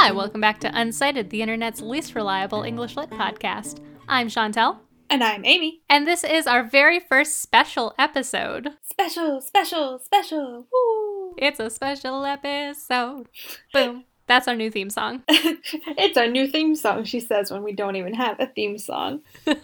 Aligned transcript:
Hi, 0.00 0.12
welcome 0.12 0.40
back 0.40 0.60
to 0.60 0.70
Unsighted, 0.70 1.28
the 1.28 1.42
internet's 1.42 1.80
least 1.80 2.14
reliable 2.14 2.62
English 2.62 2.96
lit 2.96 3.10
podcast. 3.10 3.80
I'm 4.06 4.28
Chantel, 4.28 4.78
And 5.10 5.24
I'm 5.24 5.44
Amy. 5.44 5.80
and 5.90 6.06
this 6.06 6.22
is 6.22 6.46
our 6.46 6.62
very 6.62 7.00
first 7.00 7.42
special 7.42 7.92
episode. 7.98 8.68
Special, 8.88 9.40
special, 9.40 9.98
special. 9.98 10.68
Woo! 10.72 11.34
It's 11.36 11.58
a 11.58 11.68
special 11.68 12.24
episode. 12.24 13.28
Boom. 13.72 14.04
That's 14.28 14.46
our 14.46 14.54
new 14.54 14.70
theme 14.70 14.88
song. 14.88 15.24
it's 15.28 16.16
our 16.16 16.28
new 16.28 16.46
theme 16.46 16.76
song, 16.76 17.02
she 17.02 17.18
says 17.18 17.50
when 17.50 17.64
we 17.64 17.72
don't 17.72 17.96
even 17.96 18.14
have 18.14 18.38
a 18.38 18.46
theme 18.46 18.78
song. 18.78 19.22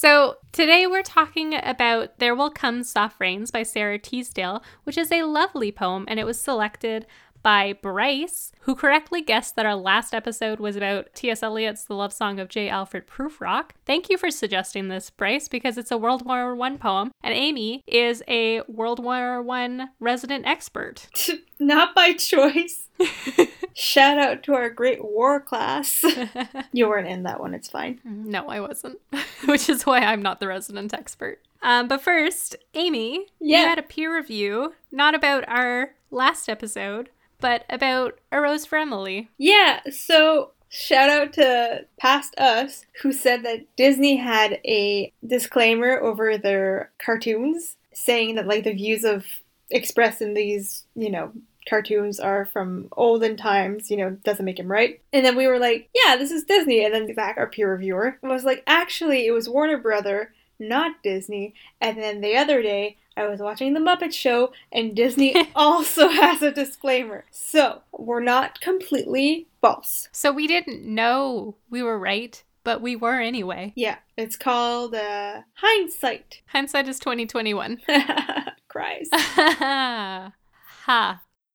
So, 0.00 0.36
today 0.52 0.86
we're 0.86 1.02
talking 1.02 1.54
about 1.60 2.20
There 2.20 2.32
Will 2.36 2.50
Come 2.50 2.84
Soft 2.84 3.16
Rains 3.18 3.50
by 3.50 3.64
Sara 3.64 3.98
Teasdale, 3.98 4.62
which 4.84 4.96
is 4.96 5.10
a 5.10 5.24
lovely 5.24 5.72
poem, 5.72 6.04
and 6.06 6.20
it 6.20 6.24
was 6.24 6.40
selected 6.40 7.04
by 7.42 7.72
Bryce, 7.74 8.52
who 8.62 8.74
correctly 8.74 9.22
guessed 9.22 9.56
that 9.56 9.66
our 9.66 9.74
last 9.76 10.12
episode 10.14 10.58
was 10.60 10.76
about 10.76 11.14
T.S. 11.14 11.42
Eliot's 11.42 11.84
The 11.84 11.94
Love 11.94 12.12
Song 12.12 12.38
of 12.40 12.48
J. 12.48 12.68
Alfred 12.68 13.06
Prufrock. 13.06 13.70
Thank 13.86 14.10
you 14.10 14.18
for 14.18 14.30
suggesting 14.30 14.88
this, 14.88 15.10
Bryce, 15.10 15.48
because 15.48 15.78
it's 15.78 15.90
a 15.90 15.98
World 15.98 16.24
War 16.26 16.60
I 16.60 16.76
poem, 16.76 17.10
and 17.22 17.32
Amy 17.34 17.82
is 17.86 18.22
a 18.28 18.62
World 18.62 19.02
War 19.02 19.44
I 19.50 19.86
resident 20.00 20.46
expert. 20.46 21.08
Not 21.58 21.94
by 21.94 22.12
choice. 22.14 22.88
Shout 23.74 24.18
out 24.18 24.42
to 24.44 24.54
our 24.54 24.70
great 24.70 25.04
war 25.04 25.40
class. 25.40 26.04
you 26.72 26.88
weren't 26.88 27.08
in 27.08 27.22
that 27.24 27.40
one, 27.40 27.54
it's 27.54 27.68
fine. 27.70 28.00
no, 28.04 28.48
I 28.48 28.60
wasn't, 28.60 28.98
which 29.46 29.68
is 29.68 29.86
why 29.86 30.00
I'm 30.00 30.22
not 30.22 30.40
the 30.40 30.48
resident 30.48 30.92
expert. 30.92 31.40
Um, 31.62 31.86
but 31.88 32.00
first, 32.00 32.56
Amy, 32.74 33.26
Yeah. 33.40 33.62
you 33.62 33.66
had 33.68 33.78
a 33.78 33.82
peer 33.82 34.14
review, 34.16 34.74
not 34.92 35.14
about 35.14 35.48
our 35.48 35.94
last 36.10 36.48
episode, 36.48 37.10
but 37.40 37.64
about 37.68 38.18
A 38.32 38.40
Rose 38.40 38.64
for 38.64 38.78
Emily. 38.78 39.28
Yeah, 39.38 39.80
so 39.90 40.52
shout 40.68 41.08
out 41.08 41.32
to 41.34 41.86
past 41.98 42.34
us 42.38 42.84
who 43.02 43.12
said 43.12 43.42
that 43.44 43.64
Disney 43.76 44.16
had 44.16 44.60
a 44.64 45.12
disclaimer 45.26 45.98
over 45.98 46.36
their 46.36 46.90
cartoons 46.98 47.76
saying 47.92 48.34
that 48.36 48.46
like 48.46 48.64
the 48.64 48.74
views 48.74 49.04
of 49.04 49.24
expressed 49.70 50.22
in 50.22 50.34
these, 50.34 50.84
you 50.94 51.10
know, 51.10 51.32
cartoons 51.68 52.18
are 52.18 52.46
from 52.46 52.88
olden 52.92 53.36
times, 53.36 53.90
you 53.90 53.96
know, 53.96 54.10
doesn't 54.10 54.44
make 54.44 54.58
him 54.58 54.70
right. 54.70 55.00
And 55.12 55.24
then 55.24 55.36
we 55.36 55.46
were 55.46 55.58
like, 55.58 55.88
yeah, 55.94 56.16
this 56.16 56.30
is 56.30 56.44
Disney. 56.44 56.84
And 56.84 56.94
then 56.94 57.14
Zach, 57.14 57.36
our 57.36 57.46
peer 57.46 57.70
reviewer, 57.70 58.18
was 58.22 58.44
like, 58.44 58.62
actually, 58.66 59.26
it 59.26 59.32
was 59.32 59.48
Warner 59.48 59.78
Brother, 59.78 60.32
not 60.58 61.02
Disney. 61.02 61.54
And 61.80 61.98
then 61.98 62.20
the 62.20 62.36
other 62.36 62.62
day, 62.62 62.96
I 63.18 63.26
was 63.26 63.40
watching 63.40 63.74
The 63.74 63.80
Muppet 63.80 64.12
Show, 64.12 64.52
and 64.70 64.94
Disney 64.94 65.34
also 65.56 66.08
has 66.08 66.40
a 66.40 66.52
disclaimer. 66.52 67.24
So, 67.32 67.82
we're 67.92 68.20
not 68.22 68.60
completely 68.60 69.48
false. 69.60 70.08
So 70.12 70.30
we 70.30 70.46
didn't 70.46 70.84
know 70.84 71.56
we 71.68 71.82
were 71.82 71.98
right, 71.98 72.40
but 72.62 72.80
we 72.80 72.94
were 72.94 73.20
anyway. 73.20 73.72
Yeah, 73.74 73.96
it's 74.16 74.36
called 74.36 74.94
uh, 74.94 75.42
hindsight. 75.54 76.42
Hindsight 76.46 76.86
is 76.86 76.98
2021. 77.00 77.80
Cries. 78.68 79.08
ha. 79.12 80.32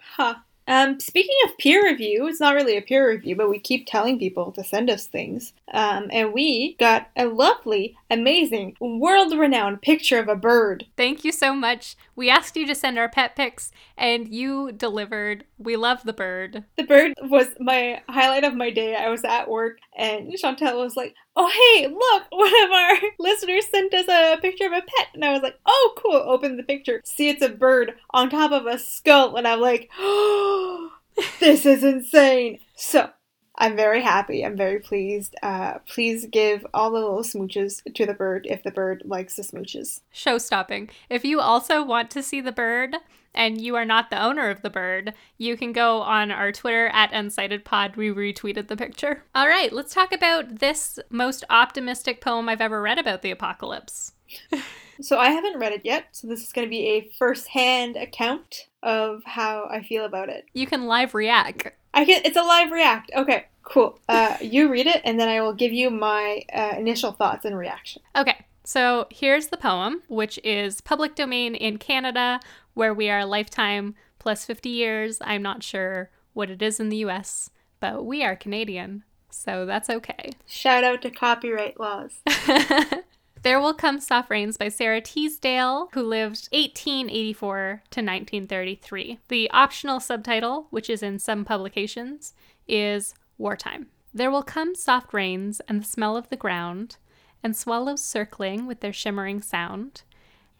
Huh. 0.01 0.35
Um, 0.67 0.99
speaking 0.99 1.35
of 1.45 1.57
peer 1.57 1.83
review, 1.83 2.27
it's 2.27 2.39
not 2.39 2.55
really 2.55 2.77
a 2.77 2.81
peer 2.81 3.09
review, 3.09 3.35
but 3.35 3.49
we 3.49 3.59
keep 3.59 3.85
telling 3.85 4.19
people 4.19 4.51
to 4.53 4.63
send 4.63 4.89
us 4.89 5.05
things. 5.05 5.53
Um, 5.73 6.07
and 6.11 6.33
we 6.33 6.75
got 6.79 7.09
a 7.15 7.25
lovely, 7.25 7.97
amazing, 8.09 8.75
world 8.79 9.33
renowned 9.33 9.81
picture 9.81 10.19
of 10.19 10.27
a 10.27 10.35
bird. 10.35 10.85
Thank 10.95 11.23
you 11.23 11.31
so 11.31 11.53
much. 11.53 11.95
We 12.15 12.29
asked 12.29 12.55
you 12.55 12.67
to 12.67 12.75
send 12.75 12.97
our 12.99 13.09
pet 13.09 13.35
pics, 13.35 13.71
and 13.97 14.27
you 14.33 14.71
delivered. 14.71 15.45
We 15.57 15.75
love 15.75 16.03
the 16.03 16.13
bird. 16.13 16.63
The 16.77 16.83
bird 16.83 17.13
was 17.23 17.47
my 17.59 18.01
highlight 18.07 18.43
of 18.43 18.55
my 18.55 18.69
day. 18.69 18.95
I 18.95 19.09
was 19.09 19.23
at 19.23 19.49
work, 19.49 19.79
and 19.97 20.31
Chantel 20.33 20.77
was 20.77 20.95
like, 20.95 21.15
Oh, 21.35 21.49
hey, 21.49 21.87
look, 21.87 22.23
one 22.29 22.63
of 22.63 22.71
our 22.71 23.09
listeners 23.19 23.67
sent 23.69 23.93
us 23.93 24.07
a 24.07 24.39
picture 24.39 24.67
of 24.67 24.73
a 24.73 24.81
pet. 24.81 25.07
And 25.13 25.25
I 25.25 25.31
was 25.31 25.41
like, 25.41 25.57
Oh, 25.65 25.93
cool. 25.97 26.15
Open 26.15 26.57
the 26.57 26.63
picture. 26.63 27.01
See, 27.05 27.29
it's 27.29 27.41
a 27.41 27.49
bird 27.49 27.93
on 28.11 28.29
top 28.29 28.51
of 28.51 28.67
a 28.67 28.77
skull. 28.77 29.35
And 29.35 29.47
I'm 29.47 29.59
like, 29.59 29.89
Oh, 29.97 30.91
this 31.39 31.65
is 31.65 31.83
insane. 31.83 32.59
So, 32.75 33.09
I'm 33.55 33.75
very 33.75 34.01
happy. 34.01 34.43
I'm 34.43 34.57
very 34.57 34.79
pleased. 34.79 35.35
Uh, 35.43 35.79
please 35.87 36.25
give 36.25 36.65
all 36.73 36.91
the 36.91 36.99
little 36.99 37.23
smooches 37.23 37.81
to 37.93 38.05
the 38.05 38.13
bird 38.13 38.47
if 38.49 38.63
the 38.63 38.71
bird 38.71 39.03
likes 39.05 39.35
the 39.35 39.43
smooches. 39.43 40.01
Show 40.11 40.37
stopping. 40.37 40.89
If 41.09 41.23
you 41.23 41.39
also 41.39 41.83
want 41.83 42.09
to 42.11 42.23
see 42.23 42.41
the 42.41 42.51
bird 42.51 42.95
and 43.35 43.61
you 43.61 43.75
are 43.75 43.85
not 43.85 44.09
the 44.09 44.21
owner 44.21 44.49
of 44.49 44.61
the 44.61 44.69
bird, 44.69 45.13
you 45.37 45.55
can 45.55 45.71
go 45.71 46.01
on 46.01 46.31
our 46.31 46.51
Twitter 46.51 46.87
at 46.87 47.11
UnsightedPod. 47.11 47.95
We 47.95 48.09
retweeted 48.09 48.67
the 48.67 48.77
picture. 48.77 49.23
All 49.35 49.47
right, 49.47 49.71
let's 49.71 49.93
talk 49.93 50.11
about 50.11 50.59
this 50.59 50.99
most 51.09 51.43
optimistic 51.49 52.21
poem 52.21 52.49
I've 52.49 52.61
ever 52.61 52.81
read 52.81 52.99
about 52.99 53.21
the 53.21 53.31
apocalypse. 53.31 54.13
So 55.01 55.17
I 55.17 55.29
haven't 55.29 55.59
read 55.59 55.73
it 55.73 55.81
yet, 55.83 56.05
so 56.11 56.27
this 56.27 56.43
is 56.43 56.53
going 56.53 56.67
to 56.67 56.69
be 56.69 56.85
a 56.85 57.09
first-hand 57.17 57.95
account 57.95 58.67
of 58.83 59.23
how 59.25 59.67
I 59.69 59.81
feel 59.81 60.05
about 60.05 60.29
it. 60.29 60.45
You 60.53 60.67
can 60.67 60.85
live 60.85 61.15
react. 61.15 61.71
I 61.93 62.05
can. 62.05 62.21
It's 62.25 62.37
a 62.37 62.41
live 62.41 62.71
react. 62.71 63.11
Okay, 63.15 63.45
cool. 63.63 63.99
Uh, 64.09 64.37
you 64.41 64.69
read 64.69 64.87
it, 64.87 65.01
and 65.05 65.19
then 65.19 65.29
I 65.29 65.41
will 65.41 65.53
give 65.53 65.73
you 65.73 65.89
my 65.89 66.43
uh, 66.53 66.73
initial 66.77 67.11
thoughts 67.11 67.45
and 67.45 67.57
reaction. 67.57 68.01
Okay, 68.15 68.45
so 68.63 69.07
here's 69.11 69.47
the 69.47 69.57
poem, 69.57 70.01
which 70.07 70.39
is 70.43 70.81
public 70.81 71.15
domain 71.15 71.55
in 71.55 71.77
Canada, 71.77 72.39
where 72.73 72.93
we 72.93 73.09
are 73.09 73.25
lifetime 73.25 73.95
plus 74.19 74.45
50 74.45 74.69
years. 74.69 75.19
I'm 75.21 75.41
not 75.41 75.63
sure 75.63 76.09
what 76.33 76.49
it 76.49 76.61
is 76.61 76.79
in 76.79 76.89
the 76.89 76.97
US, 76.97 77.49
but 77.79 78.05
we 78.05 78.23
are 78.23 78.35
Canadian, 78.35 79.03
so 79.29 79.65
that's 79.65 79.89
okay. 79.89 80.31
Shout 80.47 80.83
out 80.83 81.01
to 81.03 81.11
copyright 81.11 81.79
laws. 81.79 82.21
there 83.43 83.59
Will 83.59 83.73
Come 83.73 83.99
Soft 83.99 84.29
Rains 84.29 84.55
by 84.55 84.69
Sara 84.69 85.01
Teasdale, 85.01 85.89
who 85.91 86.01
lived 86.01 86.47
1884 86.53 87.83
to 87.91 87.99
1933. 87.99 89.19
The 89.27 89.51
optional 89.51 89.99
subtitle, 89.99 90.67
which 90.69 90.89
is 90.89 91.03
in 91.03 91.19
some 91.19 91.43
publications, 91.43 92.33
is 92.69 93.13
Wartime. 93.37 93.87
There 94.13 94.31
will 94.31 94.43
come 94.43 94.75
soft 94.75 95.13
rains 95.13 95.59
and 95.67 95.81
the 95.81 95.85
smell 95.85 96.15
of 96.15 96.29
the 96.29 96.37
ground, 96.37 96.95
and 97.43 97.53
swallows 97.53 98.01
circling 98.01 98.65
with 98.65 98.79
their 98.79 98.93
shimmering 98.93 99.41
sound, 99.41 100.03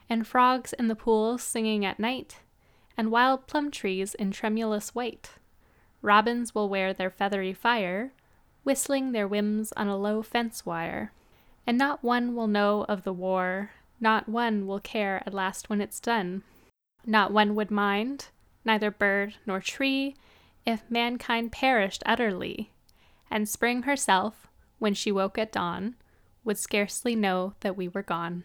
and 0.10 0.28
frogs 0.28 0.74
in 0.74 0.90
the 0.90 0.96
pools 0.96 1.42
singing 1.42 1.86
at 1.86 2.02
night, 2.02 2.40
and 2.98 3.12
wild 3.12 3.48
plum 3.48 3.72
trees 3.72 4.14
in 4.16 4.32
tremulous 4.32 4.94
white. 4.94 5.30
Robins 6.02 6.54
will 6.54 6.68
wear 6.68 6.94
their 6.94 7.10
feathery 7.10 7.54
fire, 7.54 8.12
whistling 8.66 9.14
their 9.14 9.28
whims 9.28 9.72
on 9.78 9.88
a 9.88 9.96
low 9.96 10.22
fence 10.22 10.66
wire. 10.66 11.14
And 11.66 11.78
not 11.78 12.03
one 12.03 12.35
will 12.35 12.47
know 12.47 12.85
of 12.90 13.03
the 13.03 13.13
war, 13.13 13.72
not 14.00 14.28
one 14.28 14.68
will 14.68 14.79
care 14.79 15.24
at 15.25 15.34
last 15.34 15.69
when 15.69 15.79
it's 15.79 16.00
done. 16.00 16.44
Not 17.06 17.31
one 17.31 17.56
would 17.56 17.72
mind, 17.72 18.28
neither 18.66 18.91
bird 18.91 19.35
nor 19.46 19.62
tree, 19.62 20.16
if 20.66 20.84
mankind 20.90 21.52
perished 21.52 22.03
utterly. 22.06 22.72
And 23.31 23.47
spring 23.47 23.84
herself, 23.84 24.47
when 24.79 24.94
she 24.94 25.12
woke 25.12 25.38
at 25.38 25.52
dawn, 25.52 25.96
would 26.44 26.57
scarcely 26.57 27.16
know 27.16 27.53
that 27.62 27.78
we 27.78 27.88
were 27.88 28.03
gone. 28.03 28.44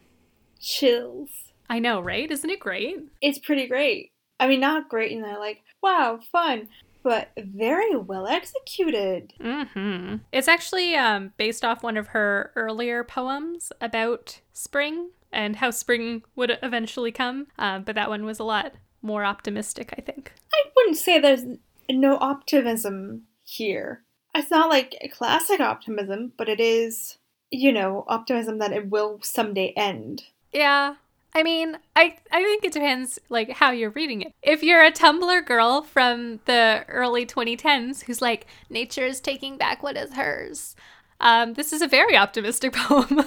Chills. 0.61 1.53
I 1.69 1.79
know, 1.79 2.01
right? 2.01 2.31
Isn't 2.31 2.51
it 2.51 2.61
great? 2.61 2.97
It's 3.21 3.39
pretty 3.39 3.67
great. 3.67 4.13
I 4.41 4.47
mean, 4.47 4.61
not 4.61 4.89
great, 4.89 5.11
in 5.13 5.21
they're 5.21 5.39
like, 5.39 5.63
wow, 5.83 6.21
fun, 6.31 6.69
but 7.03 7.31
very 7.37 7.97
well 7.97 8.27
executed. 8.27 9.33
Mm-hmm. 9.41 10.17
It's 10.33 10.49
actually 10.49 10.95
um, 10.95 11.33
based 11.37 11.65
off 11.65 11.83
one 11.83 11.97
of 11.97 12.09
her 12.09 12.53
earlier 12.57 13.05
poems 13.05 13.73
about 13.81 14.41
spring 14.53 15.11
and 15.33 15.57
how 15.57 15.71
spring 15.71 16.23
would 16.37 16.59
eventually 16.63 17.13
come. 17.13 17.47
Uh, 17.59 17.79
but 17.79 17.95
that 17.95 18.09
one 18.09 18.25
was 18.25 18.39
a 18.39 18.45
lot 18.45 18.73
more 19.03 19.25
optimistic, 19.25 19.95
I 19.97 20.01
think. 20.01 20.33
I 20.53 20.63
wouldn't 20.77 20.97
say 20.97 21.19
there's 21.19 21.45
no 21.91 22.17
optimism 22.17 23.23
here. 23.45 24.03
It's 24.35 24.51
not 24.51 24.69
like 24.69 25.13
classic 25.17 25.61
optimism, 25.61 26.33
but 26.37 26.49
it 26.49 26.61
is, 26.61 27.19
you 27.51 27.73
know, 27.73 28.05
optimism 28.09 28.59
that 28.59 28.73
it 28.73 28.91
will 28.91 29.21
someday 29.23 29.73
end. 29.77 30.25
Yeah. 30.53 30.97
I 31.35 31.43
mean, 31.43 31.79
I 31.95 32.17
I 32.33 32.43
think 32.43 32.65
it 32.65 32.73
depends 32.73 33.19
like 33.29 33.51
how 33.51 33.71
you're 33.71 33.91
reading 33.91 34.23
it. 34.23 34.33
If 34.43 34.63
you're 34.63 34.85
a 34.85 34.93
Tumblr 34.93 35.47
girl 35.47 35.83
from 35.83 36.41
the 36.47 36.85
early 36.89 37.27
2010s 37.27 38.05
who's 38.05 38.23
like 38.23 38.47
nature 38.71 39.05
is 39.05 39.21
taking 39.21 39.57
back 39.57 39.83
what 39.83 39.97
is 39.97 40.15
hers. 40.15 40.75
Um, 41.21 41.55
this 41.55 41.73
is 41.73 41.83
a 41.83 41.89
very 41.89 42.17
optimistic 42.17 42.73
poem. 42.75 43.25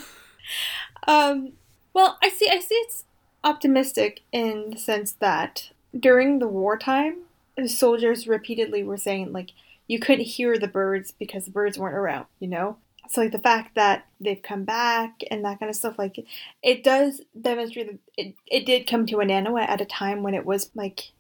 Um, 1.08 1.54
well, 1.94 2.18
I 2.22 2.30
see. 2.30 2.50
I 2.50 2.60
see. 2.60 2.76
It's 2.76 3.04
optimistic 3.44 4.22
in 4.32 4.72
the 4.72 4.78
sense 4.78 5.14
that 5.14 5.70
during 5.98 6.40
the 6.40 6.48
wartime, 6.48 7.18
soldiers 7.66 8.28
repeatedly 8.28 8.84
were 8.84 8.98
saying 8.98 9.32
like 9.32 9.52
you 9.88 10.00
couldn't 10.00 10.26
hear 10.26 10.58
the 10.58 10.68
birds 10.68 11.12
because 11.12 11.46
the 11.46 11.52
birds 11.52 11.78
weren't 11.78 11.96
around. 11.96 12.26
You 12.40 12.48
know. 12.48 12.78
So 13.12 13.22
like 13.22 13.34
the 13.34 13.40
fact 13.40 13.76
that 13.76 14.06
they've 14.22 14.42
come 14.42 14.64
back 14.64 15.20
and 15.30 15.44
that 15.44 15.60
kind 15.60 15.70
of 15.70 15.76
stuff, 15.76 16.00
like 16.00 16.26
it 16.64 16.82
does 16.82 17.20
demonstrate 17.40 17.88
that 17.88 18.00
it, 18.16 18.36
it 18.48 18.66
did 18.66 18.88
come 18.88 19.06
to 19.08 19.20
an 19.20 19.30
end 19.30 19.48
at 19.60 19.82
a 19.82 19.86
time 19.86 20.24
when 20.24 20.34
it 20.34 20.46
was 20.46 20.70
like 20.76 21.12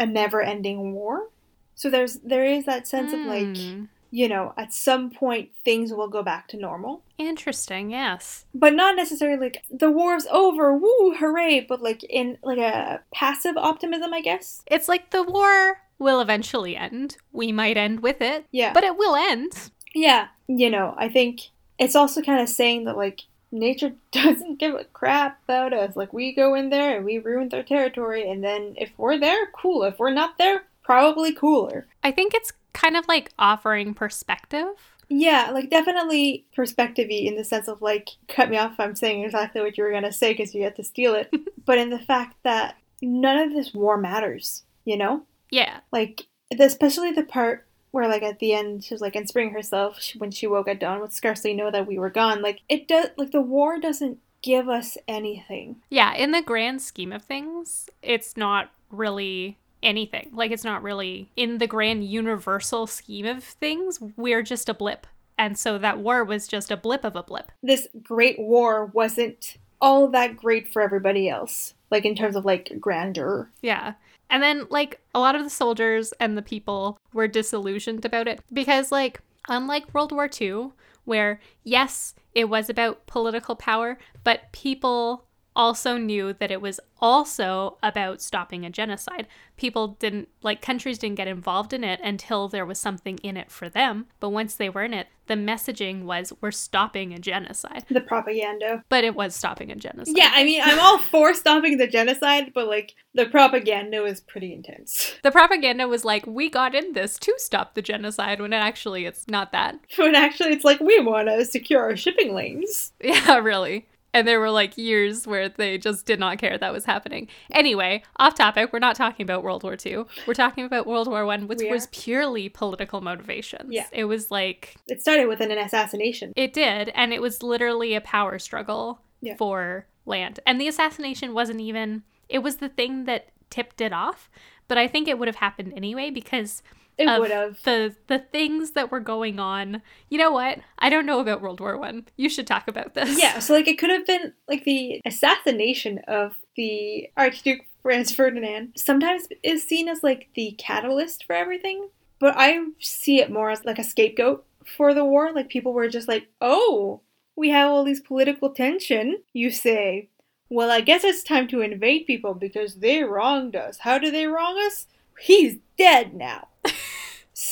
a 0.00 0.06
never-ending 0.06 0.92
war. 0.92 1.28
So 1.76 1.88
there's 1.88 2.14
there 2.16 2.44
is 2.44 2.64
that 2.64 2.88
sense 2.88 3.12
of 3.12 3.20
like 3.20 3.56
Hmm. 3.56 3.84
you 4.10 4.28
know, 4.28 4.54
at 4.56 4.72
some 4.72 5.10
point 5.10 5.50
things 5.64 5.92
will 5.92 6.08
go 6.08 6.22
back 6.24 6.48
to 6.48 6.56
normal. 6.56 7.02
Interesting, 7.16 7.90
yes. 7.92 8.44
But 8.52 8.72
not 8.74 8.96
necessarily 8.96 9.38
like 9.38 9.62
the 9.70 9.90
war's 9.90 10.26
over, 10.26 10.72
woo, 10.76 11.14
hooray, 11.16 11.60
but 11.68 11.80
like 11.80 12.02
in 12.04 12.38
like 12.42 12.58
a 12.58 13.02
passive 13.14 13.56
optimism, 13.56 14.12
I 14.12 14.20
guess. 14.20 14.62
It's 14.66 14.88
like 14.88 15.10
the 15.10 15.22
war 15.22 15.78
will 15.98 16.20
eventually 16.20 16.76
end. 16.76 17.16
We 17.32 17.52
might 17.52 17.76
end 17.76 18.00
with 18.00 18.20
it, 18.20 18.46
Yeah. 18.50 18.72
but 18.72 18.84
it 18.84 18.96
will 18.98 19.14
end. 19.16 19.70
Yeah, 19.96 20.28
you 20.46 20.68
know, 20.68 20.94
I 20.98 21.08
think 21.08 21.40
it's 21.78 21.96
also 21.96 22.20
kind 22.20 22.42
of 22.42 22.50
saying 22.50 22.84
that 22.84 22.98
like 22.98 23.22
nature 23.50 23.92
doesn't 24.12 24.58
give 24.58 24.74
a 24.74 24.84
crap 24.84 25.40
about 25.44 25.72
us. 25.72 25.96
Like 25.96 26.12
we 26.12 26.34
go 26.34 26.54
in 26.54 26.68
there 26.68 26.96
and 26.96 27.04
we 27.04 27.18
ruin 27.18 27.48
their 27.48 27.62
territory, 27.62 28.28
and 28.28 28.44
then 28.44 28.74
if 28.76 28.92
we're 28.98 29.18
there, 29.18 29.46
cool. 29.52 29.84
If 29.84 29.98
we're 29.98 30.12
not 30.12 30.36
there, 30.36 30.64
probably 30.82 31.32
cooler. 31.32 31.86
I 32.04 32.12
think 32.12 32.34
it's 32.34 32.52
kind 32.74 32.96
of 32.96 33.08
like 33.08 33.32
offering 33.38 33.94
perspective. 33.94 34.68
Yeah, 35.08 35.50
like 35.52 35.70
definitely 35.70 36.44
perspective 36.54 37.08
in 37.08 37.36
the 37.36 37.44
sense 37.44 37.66
of 37.66 37.80
like, 37.80 38.10
cut 38.28 38.50
me 38.50 38.58
off 38.58 38.72
if 38.72 38.80
I'm 38.80 38.96
saying 38.96 39.24
exactly 39.24 39.62
what 39.62 39.78
you 39.78 39.84
were 39.84 39.92
gonna 39.92 40.12
say 40.12 40.32
because 40.32 40.54
you 40.54 40.60
get 40.60 40.76
to 40.76 40.84
steal 40.84 41.14
it. 41.14 41.32
but 41.64 41.78
in 41.78 41.88
the 41.88 41.98
fact 41.98 42.36
that 42.42 42.76
none 43.00 43.38
of 43.38 43.54
this 43.54 43.72
war 43.72 43.96
matters, 43.96 44.64
you 44.84 44.98
know? 44.98 45.22
Yeah. 45.50 45.80
Like, 45.90 46.26
especially 46.58 47.12
the 47.12 47.22
part 47.22 47.65
where 47.96 48.08
like 48.08 48.22
at 48.22 48.38
the 48.38 48.52
end 48.52 48.84
she 48.84 48.92
was 48.94 49.00
like 49.00 49.16
in 49.16 49.26
spring 49.26 49.50
herself 49.50 50.00
she, 50.00 50.18
when 50.18 50.30
she 50.30 50.46
woke 50.46 50.68
at 50.68 50.78
dawn 50.78 51.00
would 51.00 51.12
scarcely 51.12 51.54
know 51.54 51.70
that 51.70 51.86
we 51.86 51.98
were 51.98 52.10
gone 52.10 52.42
like 52.42 52.60
it 52.68 52.86
does 52.86 53.06
like 53.16 53.30
the 53.32 53.40
war 53.40 53.80
doesn't 53.80 54.18
give 54.42 54.68
us 54.68 54.96
anything 55.08 55.76
Yeah, 55.88 56.14
in 56.14 56.30
the 56.30 56.42
grand 56.42 56.80
scheme 56.82 57.10
of 57.12 57.22
things, 57.22 57.88
it's 58.02 58.36
not 58.36 58.70
really 58.90 59.56
anything. 59.82 60.30
Like, 60.32 60.52
it's 60.52 60.62
not 60.62 60.82
really 60.84 61.30
in 61.34 61.58
the 61.58 61.66
grand 61.66 62.04
universal 62.04 62.86
scheme 62.86 63.26
of 63.26 63.42
things, 63.42 63.98
we're 64.16 64.42
just 64.42 64.68
a 64.68 64.74
blip. 64.74 65.06
And 65.38 65.58
so 65.58 65.78
that 65.78 65.98
war 65.98 66.22
was 66.22 66.46
just 66.46 66.70
a 66.70 66.76
blip 66.76 67.02
of 67.04 67.16
a 67.16 67.22
blip. 67.24 67.50
this 67.62 67.88
great 68.02 68.38
war 68.38 68.86
wasn't 68.86 69.56
all 69.80 70.06
that 70.08 70.36
great 70.36 70.72
for 70.72 70.80
everybody 70.80 71.28
else 71.28 71.74
like 71.90 72.04
in 72.04 72.14
terms 72.14 72.36
of 72.36 72.44
like 72.44 72.72
grandeur 72.80 73.50
Yeah. 73.62 73.94
And 74.30 74.42
then, 74.42 74.66
like, 74.70 75.00
a 75.14 75.20
lot 75.20 75.34
of 75.34 75.44
the 75.44 75.50
soldiers 75.50 76.12
and 76.20 76.36
the 76.36 76.42
people 76.42 76.98
were 77.12 77.28
disillusioned 77.28 78.04
about 78.04 78.28
it 78.28 78.40
because, 78.52 78.90
like, 78.90 79.20
unlike 79.48 79.92
World 79.94 80.12
War 80.12 80.28
II, 80.40 80.70
where, 81.04 81.40
yes, 81.62 82.14
it 82.34 82.48
was 82.48 82.68
about 82.68 83.06
political 83.06 83.54
power, 83.54 83.98
but 84.24 84.52
people 84.52 85.25
also 85.56 85.96
knew 85.96 86.32
that 86.34 86.50
it 86.52 86.60
was 86.60 86.78
also 87.00 87.78
about 87.82 88.22
stopping 88.22 88.64
a 88.64 88.70
genocide. 88.70 89.26
People 89.56 89.88
didn't, 89.98 90.28
like, 90.42 90.60
countries 90.62 90.98
didn't 90.98 91.16
get 91.16 91.28
involved 91.28 91.72
in 91.72 91.82
it 91.82 92.00
until 92.02 92.48
there 92.48 92.64
was 92.66 92.78
something 92.78 93.18
in 93.18 93.36
it 93.36 93.50
for 93.50 93.68
them. 93.68 94.06
But 94.20 94.30
once 94.30 94.54
they 94.54 94.68
were 94.68 94.84
in 94.84 94.94
it, 94.94 95.08
the 95.26 95.34
messaging 95.34 96.04
was, 96.04 96.32
we're 96.40 96.52
stopping 96.52 97.12
a 97.12 97.18
genocide. 97.18 97.84
the 97.90 98.00
propaganda 98.00 98.84
But 98.88 99.02
it 99.04 99.14
was 99.16 99.34
stopping 99.34 99.72
a 99.72 99.74
genocide. 99.76 100.14
yeah 100.16 100.30
i 100.34 100.44
mean 100.44 100.60
i'm 100.64 100.78
all 100.78 100.98
for 100.98 101.34
stopping 101.34 101.78
the 101.78 101.88
genocide 101.88 102.52
but 102.54 102.68
like 102.68 102.94
the 103.14 103.26
propaganda 103.26 104.02
was 104.02 104.20
pretty 104.20 104.52
intense 104.52 105.14
The 105.22 105.32
propaganda 105.32 105.88
was 105.88 106.04
like, 106.04 106.24
we 106.26 106.48
got 106.48 106.74
in 106.76 106.92
this 106.92 107.18
to 107.18 107.34
stop 107.38 107.74
the 107.74 107.82
genocide, 107.82 108.40
when 108.40 108.52
actually 108.52 109.04
it's 109.06 109.26
not 109.26 109.50
that. 109.52 109.80
when 109.96 110.14
actually 110.14 110.50
it's 110.52 110.64
like 110.64 110.78
we 110.80 111.00
want 111.00 111.26
to 111.28 111.44
secure 111.44 111.82
our 111.82 111.96
shipping 111.96 112.32
lanes 112.34 112.92
Yeah, 113.02 113.38
really. 113.38 113.86
And 114.16 114.26
there 114.26 114.40
were 114.40 114.50
like 114.50 114.78
years 114.78 115.26
where 115.26 115.50
they 115.50 115.76
just 115.76 116.06
did 116.06 116.18
not 116.18 116.38
care 116.38 116.56
that 116.56 116.72
was 116.72 116.86
happening. 116.86 117.28
Anyway, 117.50 118.02
off 118.16 118.34
topic, 118.34 118.72
we're 118.72 118.78
not 118.78 118.96
talking 118.96 119.24
about 119.24 119.42
World 119.42 119.62
War 119.62 119.76
II. 119.84 120.04
We're 120.26 120.32
talking 120.32 120.64
about 120.64 120.86
World 120.86 121.06
War 121.06 121.26
One, 121.26 121.46
which 121.48 121.60
was 121.62 121.86
purely 121.88 122.48
political 122.48 123.02
motivations. 123.02 123.68
Yeah. 123.70 123.86
It 123.92 124.04
was 124.04 124.30
like 124.30 124.76
it 124.86 125.02
started 125.02 125.26
with 125.28 125.40
an 125.42 125.50
assassination 125.50 126.32
it 126.34 126.54
did, 126.54 126.88
and 126.94 127.12
it 127.12 127.20
was 127.20 127.42
literally 127.42 127.94
a 127.94 128.00
power 128.00 128.38
struggle 128.38 129.02
Yeah. 129.20 129.36
for 129.36 129.86
land. 130.06 130.40
And 130.46 130.58
the 130.58 130.68
assassination 130.68 131.34
wasn't 131.34 131.60
even 131.60 132.02
it 132.30 132.38
was 132.38 132.56
the 132.56 132.70
thing 132.70 133.04
that 133.04 133.28
tipped 133.50 133.82
it 133.82 133.92
off. 133.92 134.30
But 134.66 134.78
I 134.78 134.88
think 134.88 135.08
it 135.08 135.18
would 135.18 135.28
have 135.28 135.36
happened 135.36 135.74
anyway 135.76 136.08
because 136.08 136.62
it 136.98 137.20
would 137.20 137.30
have 137.30 137.62
the 137.64 137.94
the 138.06 138.18
things 138.18 138.72
that 138.72 138.90
were 138.90 139.00
going 139.00 139.38
on. 139.38 139.82
You 140.08 140.18
know 140.18 140.30
what? 140.30 140.58
I 140.78 140.88
don't 140.88 141.06
know 141.06 141.20
about 141.20 141.42
World 141.42 141.60
War 141.60 141.76
One. 141.78 142.06
You 142.16 142.28
should 142.28 142.46
talk 142.46 142.68
about 142.68 142.94
this. 142.94 143.20
Yeah, 143.20 143.38
so 143.38 143.54
like 143.54 143.68
it 143.68 143.78
could 143.78 143.90
have 143.90 144.06
been 144.06 144.32
like 144.48 144.64
the 144.64 145.00
assassination 145.04 146.00
of 146.08 146.36
the 146.56 147.10
Archduke 147.16 147.66
Franz 147.82 148.12
Ferdinand 148.12 148.72
sometimes 148.76 149.28
is 149.42 149.62
seen 149.62 149.88
as 149.88 150.02
like 150.02 150.28
the 150.34 150.54
catalyst 150.58 151.24
for 151.24 151.34
everything, 151.34 151.88
but 152.18 152.34
I 152.36 152.58
see 152.80 153.20
it 153.20 153.30
more 153.30 153.50
as 153.50 153.64
like 153.64 153.78
a 153.78 153.84
scapegoat 153.84 154.44
for 154.76 154.94
the 154.94 155.04
war. 155.04 155.32
Like 155.32 155.48
people 155.48 155.72
were 155.72 155.88
just 155.88 156.08
like, 156.08 156.28
"Oh, 156.40 157.02
we 157.36 157.50
have 157.50 157.70
all 157.70 157.84
these 157.84 158.00
political 158.00 158.50
tension." 158.50 159.22
You 159.32 159.50
say, 159.50 160.08
"Well, 160.48 160.70
I 160.70 160.80
guess 160.80 161.04
it's 161.04 161.22
time 161.22 161.46
to 161.48 161.60
invade 161.60 162.06
people 162.06 162.34
because 162.34 162.76
they 162.76 163.04
wronged 163.04 163.54
us. 163.54 163.78
How 163.78 163.98
did 163.98 164.14
they 164.14 164.26
wrong 164.26 164.58
us? 164.66 164.86
He's 165.20 165.58
dead 165.78 166.14
now." 166.14 166.48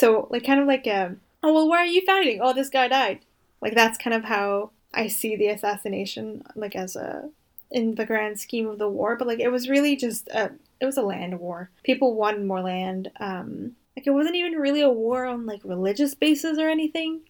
So, 0.04 0.28
like 0.30 0.44
kind 0.44 0.60
of 0.60 0.66
like 0.66 0.86
"Oh, 0.86 1.16
well, 1.42 1.68
why 1.68 1.78
are 1.78 1.86
you 1.86 2.04
fighting? 2.04 2.40
Oh, 2.42 2.52
this 2.52 2.68
guy 2.68 2.88
died." 2.88 3.20
Like 3.60 3.74
that's 3.74 3.96
kind 3.96 4.14
of 4.14 4.24
how 4.24 4.70
I 4.92 5.08
see 5.08 5.34
the 5.34 5.48
assassination 5.48 6.42
like 6.54 6.76
as 6.76 6.94
a 6.96 7.30
in 7.70 7.94
the 7.94 8.04
grand 8.04 8.38
scheme 8.38 8.68
of 8.68 8.78
the 8.78 8.88
war, 8.88 9.16
but 9.16 9.26
like 9.26 9.40
it 9.40 9.48
was 9.48 9.68
really 9.68 9.96
just 9.96 10.28
a 10.28 10.52
it 10.80 10.84
was 10.84 10.98
a 10.98 11.02
land 11.02 11.40
war. 11.40 11.70
People 11.82 12.14
wanted 12.14 12.44
more 12.44 12.60
land. 12.60 13.10
Um 13.18 13.76
like 13.96 14.06
it 14.06 14.10
wasn't 14.10 14.36
even 14.36 14.54
really 14.54 14.82
a 14.82 14.90
war 14.90 15.24
on 15.24 15.46
like 15.46 15.60
religious 15.64 16.14
bases 16.14 16.58
or 16.58 16.68
anything. 16.68 17.22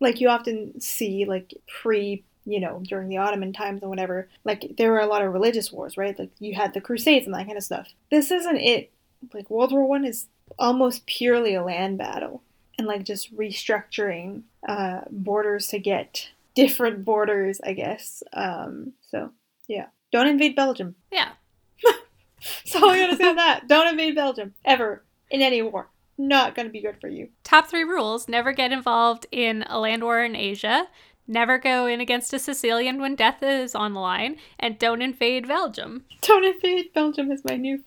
Like 0.00 0.20
you 0.20 0.28
often 0.28 0.80
see 0.80 1.26
like 1.26 1.52
pre 1.66 2.24
you 2.44 2.58
know, 2.58 2.80
during 2.84 3.08
the 3.08 3.18
Ottoman 3.18 3.52
times 3.52 3.82
and 3.82 3.90
whatever, 3.90 4.28
like 4.44 4.74
there 4.76 4.90
were 4.90 4.98
a 4.98 5.06
lot 5.06 5.22
of 5.22 5.32
religious 5.32 5.70
wars, 5.70 5.96
right? 5.96 6.18
Like 6.18 6.30
you 6.40 6.54
had 6.54 6.74
the 6.74 6.80
Crusades 6.80 7.26
and 7.26 7.34
that 7.34 7.46
kind 7.46 7.56
of 7.58 7.62
stuff. 7.62 7.88
This 8.10 8.30
isn't 8.32 8.56
it. 8.56 8.90
Like 9.32 9.50
World 9.50 9.72
War 9.72 9.86
One 9.86 10.04
is 10.04 10.26
almost 10.58 11.06
purely 11.06 11.54
a 11.54 11.62
land 11.62 11.98
battle 11.98 12.42
and 12.78 12.86
like 12.86 13.04
just 13.04 13.34
restructuring 13.36 14.42
uh, 14.68 15.02
borders 15.10 15.68
to 15.68 15.78
get 15.78 16.28
different 16.54 17.04
borders, 17.04 17.60
I 17.64 17.72
guess. 17.72 18.22
Um, 18.32 18.92
so 19.10 19.30
yeah, 19.68 19.86
don't 20.10 20.28
invade 20.28 20.56
Belgium. 20.56 20.94
Yeah. 21.12 21.28
That's 22.64 22.74
all 22.74 22.90
I 22.90 22.98
gotta 22.98 23.16
say 23.16 23.28
on 23.28 23.36
that. 23.36 23.68
Don't 23.68 23.86
invade 23.86 24.16
Belgium 24.16 24.54
ever 24.64 25.04
in 25.30 25.42
any 25.42 25.62
war. 25.62 25.88
Not 26.18 26.54
gonna 26.56 26.70
be 26.70 26.80
good 26.80 26.96
for 27.00 27.08
you. 27.08 27.28
Top 27.44 27.68
three 27.68 27.84
rules 27.84 28.28
never 28.28 28.52
get 28.52 28.72
involved 28.72 29.26
in 29.30 29.64
a 29.68 29.78
land 29.78 30.02
war 30.02 30.22
in 30.24 30.34
Asia, 30.34 30.86
never 31.26 31.58
go 31.58 31.86
in 31.86 32.00
against 32.00 32.32
a 32.32 32.38
Sicilian 32.38 33.00
when 33.00 33.14
death 33.14 33.42
is 33.42 33.74
on 33.74 33.94
the 33.94 34.00
line, 34.00 34.36
and 34.58 34.78
don't 34.78 35.02
invade 35.02 35.48
Belgium. 35.48 36.04
Don't 36.20 36.44
invade 36.44 36.92
Belgium 36.92 37.30
is 37.30 37.44
my 37.44 37.56
new, 37.56 37.84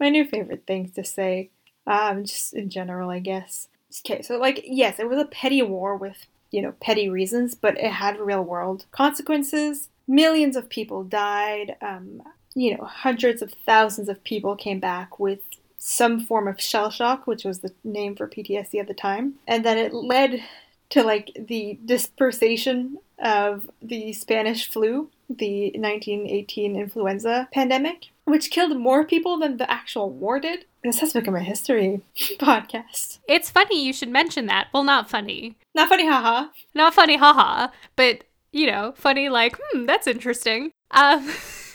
my 0.00 0.08
new 0.08 0.26
favorite 0.26 0.66
thing 0.66 0.90
to 0.90 1.04
say. 1.04 1.50
Um, 1.86 2.24
just 2.24 2.52
in 2.52 2.68
general, 2.68 3.10
I 3.10 3.20
guess. 3.20 3.68
Okay, 4.04 4.22
so 4.22 4.38
like 4.38 4.62
yes, 4.66 4.98
it 4.98 5.08
was 5.08 5.20
a 5.20 5.26
petty 5.26 5.62
war 5.62 5.96
with 5.96 6.26
you 6.50 6.62
know 6.62 6.72
petty 6.80 7.08
reasons, 7.08 7.54
but 7.54 7.78
it 7.78 7.92
had 7.92 8.18
real 8.18 8.42
world 8.42 8.86
consequences. 8.90 9.88
Millions 10.08 10.56
of 10.56 10.68
people 10.68 11.04
died. 11.04 11.76
Um, 11.80 12.22
you 12.54 12.76
know, 12.76 12.84
hundreds 12.84 13.42
of 13.42 13.52
thousands 13.52 14.08
of 14.08 14.24
people 14.24 14.56
came 14.56 14.80
back 14.80 15.18
with 15.18 15.40
some 15.78 16.20
form 16.20 16.48
of 16.48 16.60
shell 16.60 16.90
shock, 16.90 17.26
which 17.26 17.44
was 17.44 17.60
the 17.60 17.72
name 17.84 18.16
for 18.16 18.26
PTSD 18.26 18.80
at 18.80 18.88
the 18.88 18.94
time, 18.94 19.34
and 19.46 19.64
then 19.64 19.78
it 19.78 19.92
led 19.92 20.42
to 20.90 21.02
like 21.02 21.30
the 21.38 21.78
dispersation 21.84 22.94
of 23.18 23.68
the 23.82 24.12
Spanish 24.12 24.70
flu, 24.70 25.10
the 25.28 25.72
1918 25.74 26.76
influenza 26.76 27.48
pandemic, 27.52 28.06
which 28.24 28.50
killed 28.50 28.76
more 28.76 29.04
people 29.04 29.38
than 29.38 29.56
the 29.56 29.70
actual 29.70 30.10
war 30.10 30.38
did. 30.38 30.64
This 30.82 31.00
has 31.00 31.12
become 31.12 31.34
a 31.34 31.40
history 31.40 32.02
podcast. 32.16 33.18
It's 33.28 33.50
funny 33.50 33.84
you 33.84 33.92
should 33.92 34.10
mention 34.10 34.46
that. 34.46 34.68
Well, 34.72 34.84
not 34.84 35.10
funny. 35.10 35.56
Not 35.74 35.88
funny, 35.88 36.06
haha. 36.06 36.48
Not 36.74 36.94
funny, 36.94 37.16
haha, 37.16 37.68
but, 37.96 38.24
you 38.52 38.66
know, 38.66 38.94
funny 38.96 39.28
like, 39.28 39.58
hmm, 39.60 39.86
that's 39.86 40.06
interesting. 40.06 40.72
Um, 40.90 41.32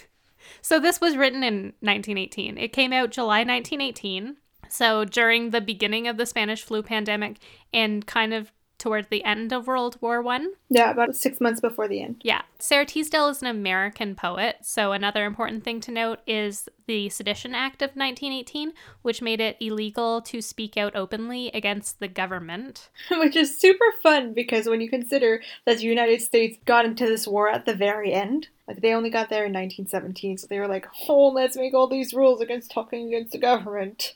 so 0.62 0.80
this 0.80 1.02
was 1.02 1.18
written 1.18 1.44
in 1.44 1.74
1918. 1.82 2.58
It 2.58 2.74
came 2.74 2.94
out 2.94 3.12
July 3.12 3.40
1918. 3.40 4.38
So 4.70 5.04
during 5.04 5.50
the 5.50 5.60
beginning 5.60 6.08
of 6.08 6.16
the 6.16 6.26
Spanish 6.26 6.64
flu 6.64 6.82
pandemic 6.82 7.38
and 7.74 8.06
kind 8.08 8.34
of 8.34 8.54
toward 8.82 9.10
the 9.10 9.24
end 9.24 9.54
of 9.54 9.68
World 9.68 9.98
War 10.02 10.22
One. 10.22 10.54
Yeah, 10.70 10.90
about 10.90 11.16
six 11.16 11.40
months 11.40 11.62
before 11.62 11.88
the 11.88 12.02
end. 12.02 12.22
Yeah. 12.24 12.42
Sara 12.58 12.86
Teasdale 12.86 13.30
is 13.30 13.42
an 13.42 13.48
American 13.48 14.16
poet, 14.16 14.58
so 14.64 14.92
another 14.92 15.26
important 15.26 15.64
thing 15.64 15.80
to 15.82 15.92
note 15.92 16.20
is 16.26 16.68
the 16.88 17.08
Sedition 17.10 17.54
Act 17.54 17.82
of 17.82 17.92
1918, 17.92 18.74
which 19.04 19.22
made 19.22 19.40
it 19.40 19.56
illegal 19.60 20.22
to 20.24 20.42
speak 20.42 20.78
out 20.78 20.96
openly 20.96 21.50
against 21.54 22.00
the 22.00 22.08
government. 22.08 22.90
Which 23.12 23.36
is 23.36 23.58
super 23.58 23.94
fun 24.04 24.34
because 24.34 24.68
when 24.68 24.82
you 24.82 24.90
consider 24.90 25.42
that 25.66 25.78
the 25.78 25.84
United 25.84 26.22
States 26.22 26.58
got 26.66 26.86
into 26.86 27.06
this 27.06 27.28
war 27.28 27.50
at 27.50 27.66
the 27.66 27.76
very 27.76 28.12
end, 28.12 28.48
like 28.68 28.82
they 28.82 28.94
only 28.94 29.10
got 29.10 29.30
there 29.30 29.46
in 29.46 29.54
1917, 29.54 30.40
so 30.40 30.48
they 30.48 30.60
were 30.60 30.68
like, 30.68 30.88
oh, 31.08 31.30
let's 31.30 31.56
make 31.56 31.74
all 31.74 31.88
these 31.88 32.14
rules 32.14 32.42
against 32.42 32.72
talking 32.72 33.08
against 33.08 33.32
the 33.32 33.38
government. 33.38 34.16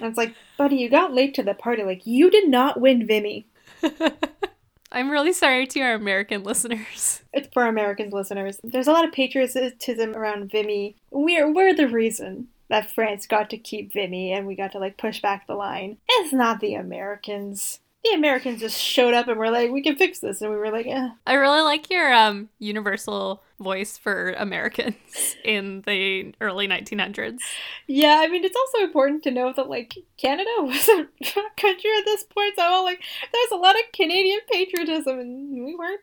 And 0.00 0.08
it's 0.08 0.18
like, 0.18 0.34
buddy, 0.56 0.76
you 0.76 0.88
got 0.88 1.14
late 1.14 1.34
to 1.34 1.42
the 1.42 1.54
party. 1.54 1.82
Like, 1.82 2.06
you 2.06 2.30
did 2.30 2.48
not 2.48 2.80
win 2.80 3.06
Vimy. 3.06 3.46
I'm 4.92 5.10
really 5.10 5.32
sorry 5.32 5.66
to 5.68 5.80
our 5.80 5.94
American 5.94 6.42
listeners. 6.42 7.22
It's 7.32 7.48
for 7.52 7.66
American 7.66 8.10
listeners. 8.10 8.58
There's 8.64 8.88
a 8.88 8.92
lot 8.92 9.04
of 9.04 9.12
patriotism 9.12 10.16
around 10.16 10.50
Vimy. 10.50 10.96
We're 11.10 11.52
we're 11.52 11.74
the 11.74 11.86
reason 11.86 12.48
that 12.68 12.90
France 12.90 13.26
got 13.26 13.50
to 13.50 13.58
keep 13.58 13.92
Vimy 13.92 14.32
and 14.32 14.46
we 14.46 14.56
got 14.56 14.72
to 14.72 14.78
like 14.78 14.96
push 14.96 15.20
back 15.20 15.46
the 15.46 15.54
line. 15.54 15.98
It's 16.08 16.32
not 16.32 16.60
the 16.60 16.74
Americans. 16.74 17.80
The 18.02 18.14
Americans 18.14 18.60
just 18.60 18.80
showed 18.80 19.14
up 19.14 19.28
and 19.28 19.38
were 19.38 19.50
like, 19.50 19.70
"We 19.70 19.82
can 19.82 19.94
fix 19.94 20.18
this," 20.20 20.40
and 20.40 20.50
we 20.50 20.56
were 20.56 20.70
like, 20.70 20.86
eh. 20.86 21.10
I 21.26 21.34
really 21.34 21.60
like 21.60 21.90
your 21.90 22.12
um 22.12 22.48
universal 22.58 23.42
voice 23.60 23.98
for 23.98 24.32
Americans 24.32 24.96
in 25.44 25.82
the 25.86 26.34
early 26.40 26.66
1900s. 26.66 27.38
Yeah, 27.86 28.18
I 28.20 28.28
mean, 28.28 28.44
it's 28.44 28.56
also 28.56 28.84
important 28.84 29.22
to 29.24 29.30
know 29.30 29.52
that 29.52 29.68
like 29.68 29.94
Canada 30.16 30.50
was 30.58 30.88
a 30.88 31.06
country 31.56 31.90
at 31.98 32.04
this 32.04 32.24
point, 32.24 32.54
so 32.56 32.82
like 32.84 33.02
there's 33.32 33.52
a 33.52 33.56
lot 33.56 33.76
of 33.76 33.82
Canadian 33.92 34.40
patriotism, 34.50 35.18
and 35.18 35.64
we 35.64 35.76
weren't 35.76 36.00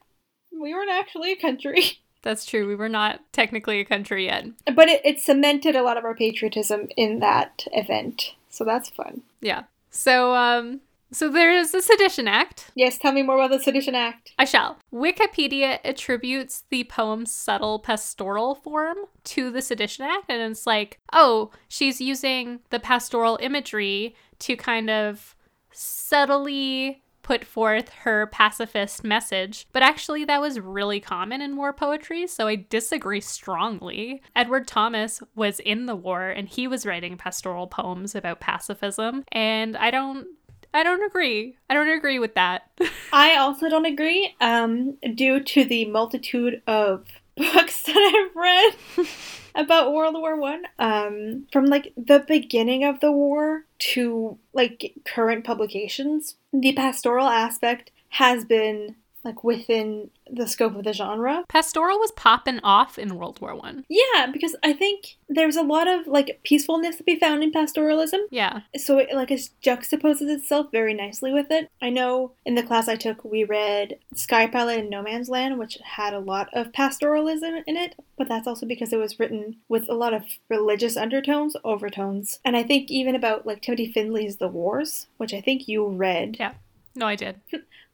we 0.51 0.73
weren't 0.73 0.91
actually 0.91 1.31
a 1.31 1.35
country. 1.35 1.83
That's 2.23 2.45
true. 2.45 2.67
We 2.67 2.75
were 2.75 2.89
not 2.89 3.21
technically 3.31 3.79
a 3.79 3.85
country 3.85 4.25
yet. 4.25 4.47
But 4.75 4.89
it, 4.89 5.01
it 5.05 5.19
cemented 5.19 5.75
a 5.75 5.83
lot 5.83 5.97
of 5.97 6.03
our 6.03 6.15
patriotism 6.15 6.89
in 6.97 7.19
that 7.19 7.65
event, 7.71 8.33
so 8.49 8.65
that's 8.65 8.89
fun. 8.89 9.21
Yeah. 9.39 9.63
So 9.91 10.33
um 10.33 10.81
so 11.11 11.29
there 11.29 11.55
is 11.55 11.71
the 11.71 11.81
Sedition 11.81 12.27
Act. 12.27 12.71
Yes, 12.75 12.97
tell 12.97 13.11
me 13.11 13.23
more 13.23 13.37
about 13.37 13.51
the 13.51 13.63
Sedition 13.63 13.95
Act. 13.95 14.33
I 14.37 14.45
shall. 14.45 14.77
Wikipedia 14.93 15.79
attributes 15.83 16.63
the 16.69 16.83
poem's 16.85 17.31
subtle 17.31 17.79
pastoral 17.79 18.55
form 18.55 18.97
to 19.25 19.51
the 19.51 19.61
Sedition 19.61 20.05
Act, 20.05 20.25
and 20.29 20.51
it's 20.51 20.67
like, 20.67 20.99
oh, 21.13 21.51
she's 21.67 22.01
using 22.01 22.59
the 22.69 22.79
pastoral 22.79 23.37
imagery 23.41 24.15
to 24.39 24.55
kind 24.55 24.89
of 24.89 25.35
subtly 25.71 27.03
put 27.27 27.43
forth 27.43 27.89
her 27.89 28.25
pacifist 28.27 29.03
message. 29.03 29.67
But 29.73 29.83
actually, 29.83 30.23
that 30.23 30.39
was 30.39 30.61
really 30.61 31.01
common 31.01 31.41
in 31.41 31.57
war 31.57 31.73
poetry, 31.73 32.25
so 32.25 32.47
I 32.47 32.65
disagree 32.69 33.19
strongly. 33.19 34.21
Edward 34.33 34.65
Thomas 34.65 35.21
was 35.35 35.59
in 35.59 35.87
the 35.87 35.95
war 35.95 36.29
and 36.29 36.47
he 36.47 36.69
was 36.69 36.85
writing 36.85 37.17
pastoral 37.17 37.67
poems 37.67 38.15
about 38.15 38.39
pacifism, 38.39 39.25
and 39.33 39.75
I 39.75 39.91
don't 39.91 40.27
I 40.74 40.83
don't 40.83 41.03
agree. 41.03 41.57
I 41.69 41.74
don't 41.74 41.89
agree 41.89 42.19
with 42.19 42.36
that. 42.36 42.69
I 43.13 43.36
also 43.38 43.69
don't 43.69 43.86
agree, 43.86 44.36
um, 44.41 44.97
due 45.15 45.39
to 45.39 45.65
the 45.65 45.86
multitude 45.86 46.62
of 46.67 47.05
books 47.38 47.83
that 47.83 47.95
I've 47.97 48.36
read 48.36 49.07
about 49.55 49.93
World 49.93 50.15
War 50.15 50.39
One. 50.39 50.63
Um, 50.79 51.47
from 51.51 51.65
like 51.65 51.93
the 51.95 52.24
beginning 52.27 52.83
of 52.83 53.00
the 53.00 53.12
war 53.12 53.65
to 53.79 54.38
like 54.53 54.93
current 55.05 55.43
publications, 55.43 56.36
the 56.53 56.74
pastoral 56.74 57.27
aspect 57.27 57.91
has 58.09 58.45
been 58.45 58.95
like 59.27 59.43
within 59.43 60.10
the 60.29 60.48
scope 60.48 60.75
of 60.75 60.86
the 60.86 60.93
genre. 60.93 61.43
Pastoral 61.50 62.00
was 62.00 62.12
popping 62.12 62.60
off 62.63 62.98
in 62.98 63.17
World 63.17 63.39
War 63.41 63.55
One. 63.55 63.86
Yeah, 63.89 64.27
because 64.31 64.55
I 64.63 64.72
think 64.72 65.17
there's 65.27 65.57
a 65.57 65.62
lot 65.62 65.88
of 65.88 66.07
like 66.07 66.39
peacefulness 66.43 66.96
to 66.96 67.03
be 67.03 67.19
found 67.19 67.43
in 67.43 67.51
pastoralism. 67.51 68.22
Yeah. 68.31 68.62
So 68.77 69.00
it 69.00 69.13
like 69.13 69.29
it 69.29 69.50
juxtaposes 69.62 70.29
itself 70.29 70.67
very 70.72 70.93
nicely 70.93 71.34
with 71.34 71.48
it. 71.51 71.69
I 71.81 71.89
know 71.89 72.31
in 72.46 72.55
the 72.55 72.63
class 72.63 72.88
I 72.88 72.96
took 72.96 73.24
we 73.25 73.43
read 73.43 73.98
Sky 74.15 74.48
Pilot 74.48 74.79
and 74.79 74.89
No 74.89 75.03
Man's 75.03 75.29
Land, 75.29 75.60
which 75.60 75.77
had 75.84 76.13
a 76.13 76.19
lot 76.19 76.48
of 76.53 76.72
pastoralism 76.72 77.63
in 77.67 77.75
it, 77.75 77.96
but 78.17 78.29
that's 78.29 78.48
also 78.48 78.65
because 78.65 78.93
it 78.93 78.98
was 78.98 79.19
written 79.19 79.57
with 79.67 79.89
a 79.89 79.93
lot 79.93 80.13
of 80.13 80.24
religious 80.50 80.96
undertones, 80.96 81.57
overtones. 81.65 82.39
And 82.46 82.55
I 82.55 82.63
think 82.63 82.89
even 82.89 83.13
about 83.13 83.46
like 83.46 83.62
Timothy 83.62 83.91
Findley's 83.91 84.38
The 84.38 84.48
Wars, 84.48 85.07
which 85.17 85.34
I 85.34 85.41
think 85.41 85.67
you 85.67 85.86
read. 85.86 86.38
Yeah. 86.39 86.53
No, 86.98 87.05
I 87.05 87.15
did. 87.15 87.39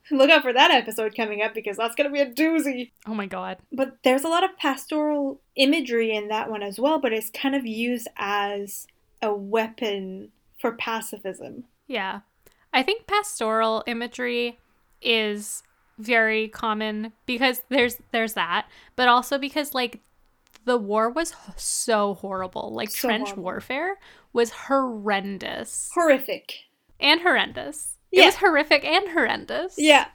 Look 0.12 0.30
out 0.30 0.42
for 0.44 0.54
that 0.54 0.72
episode 0.72 1.16
coming 1.16 1.42
up 1.42 1.54
because 1.54 1.78
that's 1.78 1.96
going 1.96 2.10
to 2.10 2.14
be 2.14 2.20
a 2.20 2.30
doozy. 2.32 2.92
Oh 3.08 3.14
my 3.14 3.26
god. 3.26 3.58
But 3.72 3.98
there's 4.04 4.24
a 4.24 4.28
lot 4.30 4.44
of 4.44 4.58
pastoral 4.58 5.40
imagery 5.56 6.16
in 6.16 6.28
that 6.28 6.50
one 6.50 6.62
as 6.64 6.80
well, 6.80 7.00
but 7.00 7.14
it's 7.14 7.30
kind 7.30 7.56
of 7.56 7.66
used 7.66 8.08
as 8.18 8.88
a 9.22 9.34
weapon 9.34 10.30
for 10.60 10.74
pacifism. 10.74 11.64
Yeah. 11.88 12.22
I 12.74 12.84
think 12.84 13.08
pastoral 13.08 13.84
imagery 13.88 14.58
is 15.02 15.64
very 16.00 16.48
common 16.48 17.14
because 17.26 17.62
there's 17.70 17.98
there's 18.12 18.34
that, 18.34 18.68
but 18.96 19.08
also 19.08 19.38
because 19.38 19.74
like 19.74 20.02
the 20.66 20.78
war 20.78 21.10
was 21.10 21.34
so 21.56 22.16
horrible. 22.16 22.72
Like 22.74 22.90
So 22.90 23.08
trench 23.08 23.30
horrible. 23.30 23.44
warfare 23.44 23.98
was 24.34 24.52
horrendous 24.68 25.92
Horrific. 25.94 26.64
and 27.00 27.22
horrendous. 27.22 27.98
It 28.14 28.20
Yeah. 28.20 28.26
was 28.28 28.36
horrific 28.36 28.86
and 28.86 29.10
horrendous. 29.10 29.76
Yeah. 29.78 30.06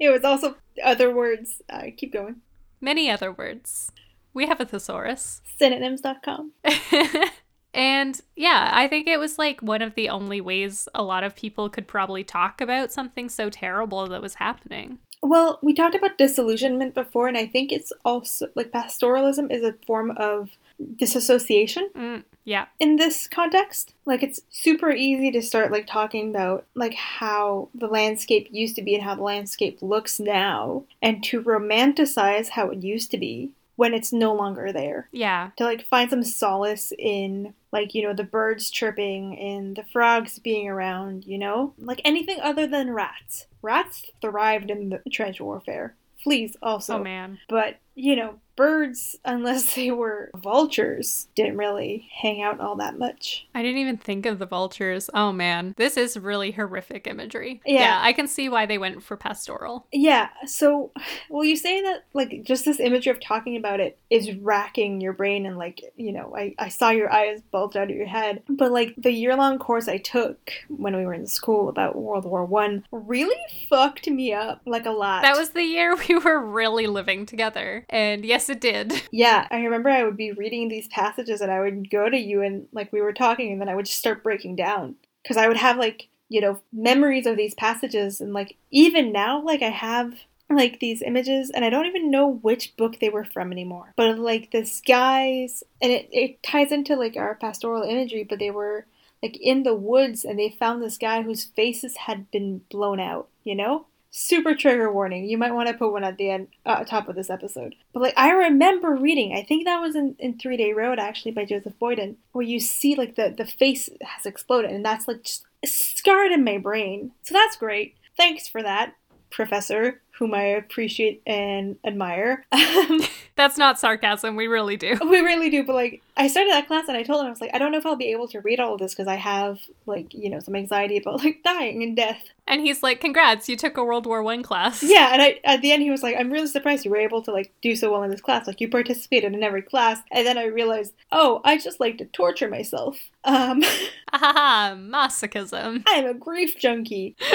It 0.00 0.08
was 0.08 0.24
also 0.24 0.56
other 0.82 1.14
words. 1.14 1.62
Uh, 1.68 1.82
keep 1.96 2.12
going. 2.12 2.40
Many 2.80 3.08
other 3.10 3.30
words. 3.30 3.92
We 4.34 4.46
have 4.46 4.60
a 4.60 4.64
thesaurus. 4.64 5.42
Synonyms.com. 5.58 6.52
and 7.74 8.20
yeah, 8.36 8.70
I 8.72 8.88
think 8.88 9.06
it 9.06 9.18
was 9.18 9.38
like 9.38 9.60
one 9.60 9.82
of 9.82 9.94
the 9.94 10.08
only 10.08 10.40
ways 10.40 10.88
a 10.94 11.02
lot 11.02 11.24
of 11.24 11.36
people 11.36 11.68
could 11.68 11.86
probably 11.86 12.24
talk 12.24 12.60
about 12.60 12.90
something 12.90 13.28
so 13.28 13.50
terrible 13.50 14.06
that 14.08 14.22
was 14.22 14.34
happening. 14.34 14.98
Well, 15.22 15.58
we 15.62 15.72
talked 15.72 15.94
about 15.94 16.18
disillusionment 16.18 16.94
before, 16.94 17.28
and 17.28 17.38
I 17.38 17.46
think 17.46 17.70
it's 17.70 17.92
also 18.04 18.48
like 18.56 18.72
pastoralism 18.72 19.52
is 19.52 19.62
a 19.62 19.74
form 19.86 20.10
of 20.16 20.50
disassociation 20.96 21.88
Mm, 21.94 22.24
yeah. 22.44 22.66
in 22.78 22.96
this 22.96 23.26
context. 23.28 23.94
Like 24.04 24.22
it's 24.22 24.40
super 24.50 24.90
easy 24.90 25.30
to 25.32 25.42
start 25.42 25.72
like 25.72 25.86
talking 25.86 26.30
about 26.30 26.66
like 26.74 26.94
how 26.94 27.68
the 27.74 27.86
landscape 27.86 28.48
used 28.50 28.76
to 28.76 28.82
be 28.82 28.94
and 28.94 29.04
how 29.04 29.14
the 29.14 29.22
landscape 29.22 29.78
looks 29.80 30.18
now 30.18 30.84
and 31.00 31.22
to 31.24 31.42
romanticize 31.42 32.50
how 32.50 32.70
it 32.70 32.82
used 32.82 33.10
to 33.12 33.18
be 33.18 33.52
when 33.76 33.94
it's 33.94 34.12
no 34.12 34.34
longer 34.34 34.72
there. 34.72 35.08
Yeah. 35.12 35.50
To 35.56 35.64
like 35.64 35.86
find 35.86 36.10
some 36.10 36.22
solace 36.22 36.92
in 36.98 37.54
like, 37.72 37.94
you 37.94 38.02
know, 38.02 38.12
the 38.12 38.24
birds 38.24 38.70
chirping 38.70 39.38
and 39.38 39.76
the 39.76 39.84
frogs 39.92 40.38
being 40.38 40.68
around, 40.68 41.24
you 41.24 41.38
know? 41.38 41.74
Like 41.78 42.00
anything 42.04 42.38
other 42.40 42.66
than 42.66 42.92
rats. 42.92 43.46
Rats 43.62 44.04
thrived 44.20 44.70
in 44.70 44.90
the 44.90 45.02
trench 45.10 45.40
warfare. 45.40 45.94
Fleas 46.22 46.56
also. 46.62 46.98
oh 46.98 47.02
man. 47.02 47.38
But, 47.48 47.78
you 47.94 48.14
know, 48.14 48.38
birds, 48.56 49.16
unless 49.24 49.74
they 49.74 49.90
were 49.90 50.30
vultures, 50.34 51.28
didn't 51.34 51.56
really 51.56 52.08
hang 52.20 52.42
out 52.42 52.60
all 52.60 52.76
that 52.76 52.98
much. 52.98 53.46
I 53.54 53.62
didn't 53.62 53.78
even 53.78 53.96
think 53.96 54.26
of 54.26 54.38
the 54.38 54.46
vultures. 54.46 55.08
Oh 55.14 55.32
man. 55.32 55.74
This 55.76 55.96
is 55.96 56.16
really 56.16 56.52
horrific 56.52 57.06
imagery. 57.06 57.60
Yeah. 57.64 58.00
I 58.02 58.12
can 58.12 58.28
see 58.28 58.48
why 58.48 58.66
they 58.66 58.78
went 58.78 59.02
for 59.02 59.16
pastoral. 59.16 59.86
Yeah, 59.92 60.28
so, 60.46 60.90
well, 61.28 61.44
you 61.44 61.56
say 61.56 61.82
that, 61.82 62.04
like, 62.12 62.42
just 62.44 62.64
this 62.64 62.80
imagery 62.80 63.10
of 63.10 63.20
talking 63.20 63.56
about 63.56 63.80
it 63.80 63.98
is 64.10 64.34
racking 64.36 65.00
your 65.00 65.12
brain, 65.12 65.46
and, 65.46 65.58
like, 65.58 65.82
you 65.96 66.12
know, 66.12 66.34
I, 66.36 66.54
I 66.58 66.68
saw 66.68 66.90
your 66.90 67.12
eyes 67.12 67.40
bulge 67.50 67.76
out 67.76 67.90
of 67.90 67.96
your 67.96 68.06
head. 68.06 68.42
But, 68.48 68.72
like, 68.72 68.94
the 68.96 69.12
year 69.12 69.36
long 69.36 69.58
course 69.58 69.88
I 69.88 69.98
took 69.98 70.52
when 70.68 70.96
we 70.96 71.04
were 71.04 71.14
in 71.14 71.26
school 71.26 71.68
about 71.68 71.96
World 71.96 72.24
War 72.24 72.44
One 72.44 72.84
really 72.90 73.36
fucked 73.68 74.08
me 74.08 74.32
up, 74.32 74.60
like, 74.66 74.86
a 74.86 74.90
lot. 74.90 75.22
That 75.22 75.36
was 75.36 75.50
the 75.50 75.64
year 75.64 75.96
we 76.08 76.18
were 76.18 76.40
really 76.40 76.86
living 76.86 77.26
together. 77.26 77.84
And 77.88 78.24
yes, 78.24 78.41
it 78.48 78.60
did. 78.60 79.02
Yeah, 79.12 79.46
I 79.50 79.62
remember 79.62 79.90
I 79.90 80.04
would 80.04 80.16
be 80.16 80.32
reading 80.32 80.68
these 80.68 80.88
passages 80.88 81.40
and 81.40 81.50
I 81.50 81.60
would 81.60 81.90
go 81.90 82.08
to 82.08 82.16
you 82.16 82.42
and 82.42 82.66
like 82.72 82.92
we 82.92 83.00
were 83.02 83.12
talking 83.12 83.52
and 83.52 83.60
then 83.60 83.68
I 83.68 83.74
would 83.74 83.86
just 83.86 83.98
start 83.98 84.22
breaking 84.22 84.56
down 84.56 84.96
because 85.22 85.36
I 85.36 85.48
would 85.48 85.58
have 85.58 85.76
like, 85.76 86.08
you 86.28 86.40
know, 86.40 86.60
memories 86.72 87.26
of 87.26 87.36
these 87.36 87.54
passages 87.54 88.20
and 88.20 88.32
like 88.32 88.56
even 88.70 89.12
now 89.12 89.42
like 89.42 89.62
I 89.62 89.70
have 89.70 90.14
like 90.48 90.80
these 90.80 91.02
images 91.02 91.50
and 91.50 91.64
I 91.64 91.70
don't 91.70 91.86
even 91.86 92.10
know 92.10 92.26
which 92.28 92.76
book 92.76 92.98
they 93.00 93.08
were 93.08 93.24
from 93.24 93.52
anymore. 93.52 93.92
But 93.96 94.18
like 94.18 94.50
this 94.50 94.80
guys 94.80 95.62
and 95.80 95.92
it, 95.92 96.08
it 96.10 96.42
ties 96.42 96.72
into 96.72 96.96
like 96.96 97.16
our 97.16 97.34
pastoral 97.34 97.82
imagery, 97.82 98.24
but 98.24 98.38
they 98.38 98.50
were 98.50 98.86
like 99.22 99.36
in 99.40 99.62
the 99.62 99.74
woods 99.74 100.24
and 100.24 100.38
they 100.38 100.50
found 100.50 100.82
this 100.82 100.98
guy 100.98 101.22
whose 101.22 101.44
faces 101.44 101.96
had 101.96 102.30
been 102.30 102.62
blown 102.70 102.98
out, 102.98 103.28
you 103.44 103.54
know? 103.54 103.86
Super 104.14 104.54
trigger 104.54 104.92
warning. 104.92 105.24
You 105.24 105.38
might 105.38 105.54
want 105.54 105.68
to 105.68 105.74
put 105.74 105.90
one 105.90 106.04
at 106.04 106.18
the 106.18 106.28
end, 106.28 106.48
uh, 106.66 106.84
top 106.84 107.08
of 107.08 107.16
this 107.16 107.30
episode. 107.30 107.74
But 107.94 108.02
like, 108.02 108.14
I 108.18 108.30
remember 108.30 108.94
reading. 108.94 109.34
I 109.34 109.42
think 109.42 109.64
that 109.64 109.80
was 109.80 109.96
in, 109.96 110.16
in 110.18 110.38
Three 110.38 110.58
Day 110.58 110.74
Road 110.74 110.98
actually 110.98 111.32
by 111.32 111.46
Joseph 111.46 111.78
Boyden, 111.78 112.16
where 112.32 112.44
you 112.44 112.60
see 112.60 112.94
like 112.94 113.16
the 113.16 113.34
the 113.34 113.46
face 113.46 113.88
has 114.02 114.26
exploded, 114.26 114.70
and 114.70 114.84
that's 114.84 115.08
like 115.08 115.22
just 115.22 115.46
scarred 115.64 116.30
in 116.30 116.44
my 116.44 116.58
brain. 116.58 117.12
So 117.22 117.32
that's 117.32 117.56
great. 117.56 117.94
Thanks 118.14 118.46
for 118.46 118.62
that, 118.62 118.96
Professor, 119.30 120.02
whom 120.22 120.34
I 120.34 120.42
appreciate 120.42 121.20
and 121.26 121.76
admire. 121.84 122.46
That's 123.34 123.58
not 123.58 123.80
sarcasm. 123.80 124.36
We 124.36 124.46
really 124.46 124.76
do. 124.76 124.96
We 125.02 125.18
really 125.18 125.50
do, 125.50 125.64
but 125.64 125.74
like 125.74 126.00
I 126.16 126.28
started 126.28 126.52
that 126.52 126.68
class 126.68 126.86
and 126.86 126.96
I 126.96 127.02
told 127.02 127.22
him 127.22 127.26
I 127.26 127.30
was 127.30 127.40
like, 127.40 127.50
I 127.52 127.58
don't 127.58 127.72
know 127.72 127.78
if 127.78 127.84
I'll 127.84 127.96
be 127.96 128.12
able 128.12 128.28
to 128.28 128.40
read 128.40 128.60
all 128.60 128.74
of 128.74 128.78
this 128.78 128.94
because 128.94 129.08
I 129.08 129.16
have 129.16 129.58
like 129.84 130.14
you 130.14 130.30
know 130.30 130.38
some 130.38 130.54
anxiety 130.54 130.96
about 130.98 131.24
like 131.24 131.42
dying 131.42 131.82
and 131.82 131.96
death. 131.96 132.22
And 132.46 132.60
he's 132.60 132.84
like, 132.84 133.00
"Congrats, 133.00 133.48
you 133.48 133.56
took 133.56 133.76
a 133.76 133.84
World 133.84 134.06
War 134.06 134.22
One 134.22 134.44
class." 134.44 134.80
Yeah, 134.80 135.10
and 135.12 135.20
I 135.20 135.40
at 135.42 135.60
the 135.60 135.72
end 135.72 135.82
he 135.82 135.90
was 135.90 136.04
like, 136.04 136.14
I'm 136.16 136.30
really 136.30 136.46
surprised 136.46 136.84
you 136.84 136.92
were 136.92 136.98
able 136.98 137.20
to 137.22 137.32
like 137.32 137.50
do 137.62 137.74
so 137.74 137.90
well 137.90 138.04
in 138.04 138.10
this 138.12 138.20
class. 138.20 138.46
Like 138.46 138.60
you 138.60 138.68
participated 138.68 139.34
in 139.34 139.42
every 139.42 139.62
class, 139.62 139.98
and 140.12 140.24
then 140.24 140.38
I 140.38 140.44
realized, 140.44 140.92
oh, 141.10 141.40
I 141.44 141.58
just 141.58 141.80
like 141.80 141.98
to 141.98 142.04
torture 142.04 142.48
myself. 142.48 142.96
Um, 143.24 143.64
Haha, 144.12 144.76
masochism. 144.76 145.82
I'm 145.88 146.06
a 146.06 146.14
grief 146.14 146.56
junkie. 146.58 147.16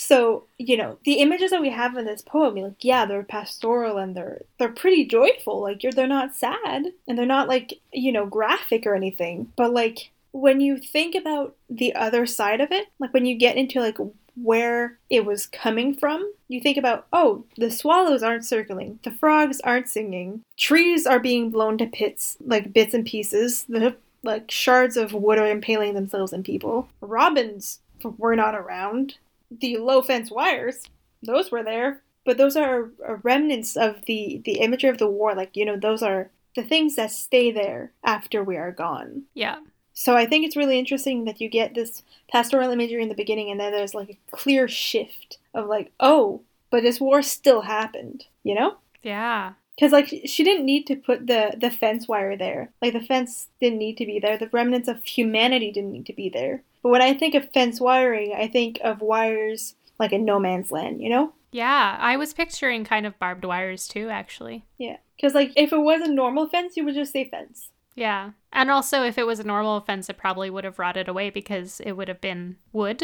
So, 0.00 0.44
you 0.58 0.76
know, 0.76 0.96
the 1.04 1.14
images 1.14 1.50
that 1.50 1.60
we 1.60 1.70
have 1.70 1.96
in 1.96 2.04
this 2.04 2.22
poem, 2.22 2.54
like, 2.54 2.84
yeah, 2.84 3.04
they're 3.04 3.24
pastoral 3.24 3.98
and 3.98 4.16
they're 4.16 4.42
they're 4.56 4.68
pretty 4.68 5.04
joyful. 5.04 5.60
Like 5.60 5.82
you're 5.82 5.90
they're 5.90 6.06
not 6.06 6.36
sad 6.36 6.92
and 7.08 7.18
they're 7.18 7.26
not 7.26 7.48
like, 7.48 7.80
you 7.92 8.12
know, 8.12 8.24
graphic 8.24 8.86
or 8.86 8.94
anything. 8.94 9.52
But 9.56 9.72
like 9.72 10.12
when 10.30 10.60
you 10.60 10.78
think 10.78 11.16
about 11.16 11.56
the 11.68 11.96
other 11.96 12.26
side 12.26 12.60
of 12.60 12.70
it, 12.70 12.86
like 13.00 13.12
when 13.12 13.26
you 13.26 13.34
get 13.34 13.56
into 13.56 13.80
like 13.80 13.98
where 14.40 14.98
it 15.10 15.24
was 15.24 15.46
coming 15.46 15.96
from, 15.96 16.32
you 16.46 16.60
think 16.60 16.76
about, 16.76 17.08
oh, 17.12 17.44
the 17.56 17.68
swallows 17.68 18.22
aren't 18.22 18.46
circling, 18.46 19.00
the 19.02 19.10
frogs 19.10 19.60
aren't 19.62 19.88
singing, 19.88 20.44
trees 20.56 21.06
are 21.06 21.18
being 21.18 21.50
blown 21.50 21.76
to 21.76 21.86
pits, 21.86 22.36
like 22.46 22.72
bits 22.72 22.94
and 22.94 23.04
pieces, 23.04 23.64
the 23.64 23.96
like 24.22 24.48
shards 24.48 24.96
of 24.96 25.12
wood 25.12 25.40
are 25.40 25.50
impaling 25.50 25.94
themselves 25.94 26.32
in 26.32 26.44
people. 26.44 26.88
Robins 27.00 27.80
were 28.16 28.36
not 28.36 28.54
around 28.54 29.16
the 29.50 29.78
low 29.78 30.02
fence 30.02 30.30
wires, 30.30 30.84
those 31.22 31.50
were 31.50 31.62
there, 31.62 32.02
but 32.24 32.38
those 32.38 32.56
are 32.56 32.90
remnants 33.22 33.76
of 33.76 34.02
the 34.06 34.40
the 34.44 34.60
imagery 34.60 34.90
of 34.90 34.98
the 34.98 35.08
war. 35.08 35.34
Like 35.34 35.56
you 35.56 35.64
know, 35.64 35.76
those 35.76 36.02
are 36.02 36.30
the 36.54 36.62
things 36.62 36.96
that 36.96 37.10
stay 37.10 37.50
there 37.50 37.92
after 38.04 38.42
we 38.42 38.56
are 38.56 38.72
gone. 38.72 39.22
Yeah. 39.34 39.58
So 39.94 40.16
I 40.16 40.26
think 40.26 40.44
it's 40.44 40.56
really 40.56 40.78
interesting 40.78 41.24
that 41.24 41.40
you 41.40 41.48
get 41.48 41.74
this 41.74 42.02
pastoral 42.30 42.70
imagery 42.70 43.02
in 43.02 43.08
the 43.08 43.14
beginning, 43.14 43.50
and 43.50 43.58
then 43.58 43.72
there's 43.72 43.94
like 43.94 44.10
a 44.10 44.36
clear 44.36 44.68
shift 44.68 45.38
of 45.54 45.66
like, 45.66 45.92
oh, 45.98 46.42
but 46.70 46.82
this 46.82 47.00
war 47.00 47.22
still 47.22 47.62
happened. 47.62 48.26
You 48.44 48.54
know? 48.54 48.76
Yeah. 49.02 49.54
Because 49.74 49.92
like 49.92 50.08
she 50.24 50.44
didn't 50.44 50.66
need 50.66 50.86
to 50.88 50.96
put 50.96 51.26
the 51.26 51.54
the 51.56 51.70
fence 51.70 52.08
wire 52.08 52.36
there. 52.36 52.70
Like 52.82 52.92
the 52.92 53.00
fence 53.00 53.48
didn't 53.60 53.78
need 53.78 53.96
to 53.98 54.06
be 54.06 54.18
there. 54.18 54.36
The 54.36 54.48
remnants 54.48 54.88
of 54.88 55.04
humanity 55.04 55.70
didn't 55.72 55.92
need 55.92 56.06
to 56.06 56.12
be 56.12 56.28
there. 56.28 56.62
But 56.88 56.92
when 56.92 57.02
I 57.02 57.12
think 57.12 57.34
of 57.34 57.52
fence 57.52 57.82
wiring, 57.82 58.32
I 58.34 58.48
think 58.48 58.80
of 58.82 59.02
wires 59.02 59.74
like 60.00 60.10
in 60.10 60.24
no 60.24 60.40
man's 60.40 60.72
land, 60.72 61.02
you 61.02 61.10
know? 61.10 61.34
Yeah, 61.52 61.98
I 62.00 62.16
was 62.16 62.32
picturing 62.32 62.82
kind 62.82 63.04
of 63.04 63.18
barbed 63.18 63.44
wires 63.44 63.86
too, 63.86 64.08
actually. 64.08 64.64
Yeah. 64.78 64.96
Because, 65.14 65.34
like, 65.34 65.52
if 65.54 65.70
it 65.70 65.80
was 65.80 66.00
a 66.00 66.10
normal 66.10 66.48
fence, 66.48 66.78
you 66.78 66.86
would 66.86 66.94
just 66.94 67.12
say 67.12 67.28
fence. 67.28 67.68
Yeah. 67.94 68.30
And 68.54 68.70
also, 68.70 69.02
if 69.02 69.18
it 69.18 69.26
was 69.26 69.38
a 69.38 69.44
normal 69.44 69.82
fence, 69.82 70.08
it 70.08 70.16
probably 70.16 70.48
would 70.48 70.64
have 70.64 70.78
rotted 70.78 71.08
away 71.08 71.28
because 71.28 71.80
it 71.80 71.92
would 71.92 72.08
have 72.08 72.22
been 72.22 72.56
wood. 72.72 73.02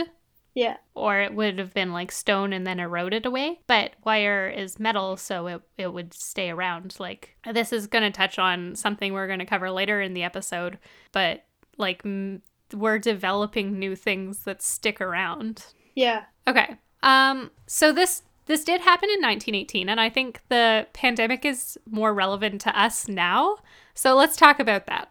Yeah. 0.54 0.78
Or 0.94 1.20
it 1.20 1.34
would 1.34 1.58
have 1.58 1.74
been 1.74 1.92
like 1.92 2.10
stone 2.10 2.54
and 2.54 2.66
then 2.66 2.80
eroded 2.80 3.26
away. 3.26 3.60
But 3.66 3.96
wire 4.02 4.48
is 4.48 4.80
metal, 4.80 5.18
so 5.18 5.46
it, 5.46 5.62
it 5.76 5.92
would 5.92 6.14
stay 6.14 6.48
around. 6.48 6.96
Like, 6.98 7.36
this 7.52 7.70
is 7.70 7.86
going 7.86 8.04
to 8.04 8.10
touch 8.10 8.38
on 8.38 8.76
something 8.76 9.12
we're 9.12 9.26
going 9.26 9.40
to 9.40 9.44
cover 9.44 9.70
later 9.70 10.00
in 10.00 10.14
the 10.14 10.22
episode, 10.22 10.78
but 11.12 11.44
like 11.76 12.00
m- 12.06 12.40
we're 12.72 12.98
developing 12.98 13.78
new 13.78 13.94
things 13.94 14.40
that 14.44 14.62
stick 14.62 15.00
around. 15.00 15.66
Yeah. 15.94 16.24
Okay. 16.46 16.76
Um 17.02 17.50
so 17.66 17.92
this 17.92 18.22
this 18.46 18.64
did 18.64 18.82
happen 18.82 19.08
in 19.08 19.20
1918 19.20 19.88
and 19.88 20.00
I 20.00 20.10
think 20.10 20.40
the 20.48 20.86
pandemic 20.92 21.44
is 21.44 21.78
more 21.90 22.12
relevant 22.12 22.60
to 22.62 22.78
us 22.78 23.08
now. 23.08 23.56
So 23.94 24.14
let's 24.14 24.36
talk 24.36 24.58
about 24.58 24.86
that. 24.86 25.10